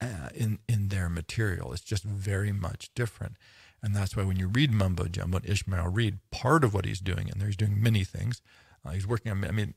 uh, 0.00 0.28
in 0.34 0.58
in 0.68 0.88
their 0.88 1.08
material. 1.08 1.72
It's 1.72 1.82
just 1.82 2.04
very 2.04 2.52
much 2.52 2.90
different, 2.94 3.36
and 3.82 3.94
that's 3.94 4.16
why 4.16 4.24
when 4.24 4.38
you 4.38 4.48
read 4.48 4.72
Mumbo 4.72 5.04
Jumbo 5.04 5.38
and 5.38 5.48
Ishmael 5.48 5.88
Reed, 5.88 6.18
part 6.30 6.64
of 6.64 6.74
what 6.74 6.84
he's 6.84 7.00
doing, 7.00 7.30
and 7.30 7.40
there 7.40 7.48
he's 7.48 7.56
doing 7.56 7.82
many 7.82 8.04
things. 8.04 8.40
Uh, 8.86 8.90
he's 8.92 9.06
working 9.06 9.32
on. 9.32 9.44
I 9.44 9.50
mean, 9.50 9.74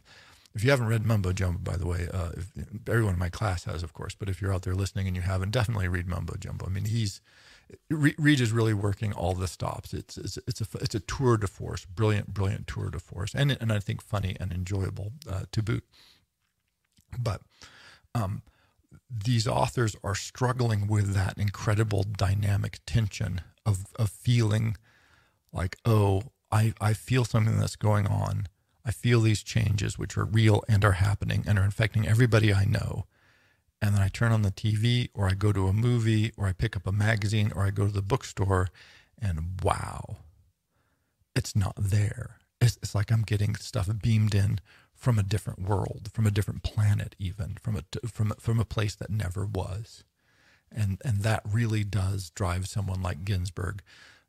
if 0.55 0.63
you 0.63 0.71
haven't 0.71 0.87
read 0.87 1.05
Mumbo 1.05 1.31
Jumbo, 1.31 1.59
by 1.59 1.77
the 1.77 1.87
way, 1.87 2.07
uh, 2.11 2.31
if, 2.35 2.51
everyone 2.87 3.13
in 3.13 3.19
my 3.19 3.29
class 3.29 3.65
has, 3.65 3.83
of 3.83 3.93
course. 3.93 4.15
But 4.15 4.29
if 4.29 4.41
you're 4.41 4.53
out 4.53 4.63
there 4.63 4.75
listening 4.75 5.07
and 5.07 5.15
you 5.15 5.21
haven't, 5.21 5.51
definitely 5.59 5.87
read 5.87 6.07
Mumbo 6.07 6.35
Jumbo. 6.37 6.65
I 6.65 6.69
mean, 6.69 6.85
he's 6.85 7.21
Reed 7.89 8.41
is 8.41 8.51
really 8.51 8.73
working 8.73 9.13
all 9.13 9.33
the 9.33 9.47
stops. 9.47 9.93
It's 9.93 10.17
it's 10.17 10.37
it's 10.47 10.61
a 10.61 10.65
it's 10.81 10.95
a 10.95 10.99
tour 10.99 11.37
de 11.37 11.47
force, 11.47 11.85
brilliant, 11.85 12.33
brilliant 12.33 12.67
tour 12.67 12.89
de 12.89 12.99
force, 12.99 13.35
and 13.35 13.55
and 13.61 13.71
I 13.71 13.79
think 13.79 14.01
funny 14.01 14.35
and 14.39 14.51
enjoyable 14.51 15.13
uh, 15.29 15.43
to 15.51 15.61
boot. 15.61 15.83
But 17.17 17.41
um, 18.15 18.41
these 19.09 19.47
authors 19.47 19.95
are 20.03 20.15
struggling 20.15 20.87
with 20.87 21.13
that 21.13 21.37
incredible 21.37 22.03
dynamic 22.03 22.79
tension 22.87 23.41
of 23.65 23.85
of 23.97 24.09
feeling 24.09 24.75
like, 25.53 25.77
oh, 25.85 26.23
I 26.51 26.73
I 26.81 26.93
feel 26.93 27.23
something 27.23 27.59
that's 27.59 27.75
going 27.75 28.07
on. 28.07 28.47
I 28.89 28.91
feel 28.91 29.21
these 29.21 29.43
changes, 29.43 29.99
which 29.99 30.17
are 30.17 30.25
real 30.25 30.63
and 30.67 30.83
are 30.83 30.93
happening 30.93 31.43
and 31.47 31.59
are 31.59 31.63
infecting 31.63 32.07
everybody 32.07 32.51
I 32.53 32.65
know 32.65 33.05
and 33.81 33.95
then 33.95 34.01
I 34.01 34.09
turn 34.09 34.31
on 34.31 34.41
the 34.41 34.51
TV 34.51 35.09
or 35.13 35.27
I 35.27 35.33
go 35.33 35.51
to 35.51 35.67
a 35.67 35.73
movie 35.73 36.33
or 36.37 36.47
I 36.47 36.53
pick 36.53 36.75
up 36.75 36.85
a 36.85 36.91
magazine 36.91 37.51
or 37.55 37.65
I 37.65 37.69
go 37.69 37.85
to 37.85 37.91
the 37.91 38.01
bookstore 38.01 38.69
and 39.21 39.59
wow, 39.63 40.17
it's 41.35 41.55
not 41.55 41.75
there. 41.77 42.37
It's, 42.59 42.77
it's 42.81 42.95
like 42.95 43.11
I'm 43.11 43.21
getting 43.21 43.55
stuff 43.55 43.89
beamed 44.01 44.35
in 44.35 44.59
from 44.93 45.17
a 45.17 45.23
different 45.23 45.61
world, 45.61 46.09
from 46.13 46.27
a 46.27 46.31
different 46.31 46.61
planet, 46.61 47.15
even 47.17 47.57
from 47.61 47.77
a 47.77 48.07
from 48.07 48.33
from 48.37 48.59
a 48.59 48.65
place 48.65 48.95
that 48.95 49.09
never 49.09 49.45
was, 49.45 50.03
and 50.69 51.01
and 51.05 51.21
that 51.21 51.41
really 51.49 51.85
does 51.85 52.31
drive 52.31 52.67
someone 52.67 53.01
like 53.01 53.23
Ginsberg 53.23 53.81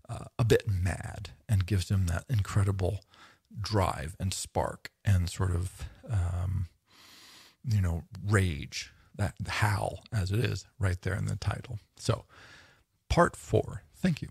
uh, 0.08 0.26
a 0.38 0.44
bit 0.44 0.68
mad 0.68 1.30
and 1.48 1.66
gives 1.66 1.88
him 1.88 2.06
that 2.06 2.24
incredible 2.28 3.00
drive 3.58 4.16
and 4.20 4.32
spark 4.32 4.90
and 5.04 5.28
sort 5.28 5.50
of 5.50 5.88
um, 6.10 6.68
you 7.64 7.80
know 7.80 8.02
rage 8.26 8.92
that 9.16 9.34
howl 9.48 10.02
as 10.12 10.30
it 10.30 10.38
is 10.38 10.66
right 10.78 11.00
there 11.02 11.14
in 11.14 11.26
the 11.26 11.36
title. 11.36 11.78
So, 11.96 12.24
part 13.08 13.36
four. 13.36 13.82
Thank 13.96 14.22
you. 14.22 14.28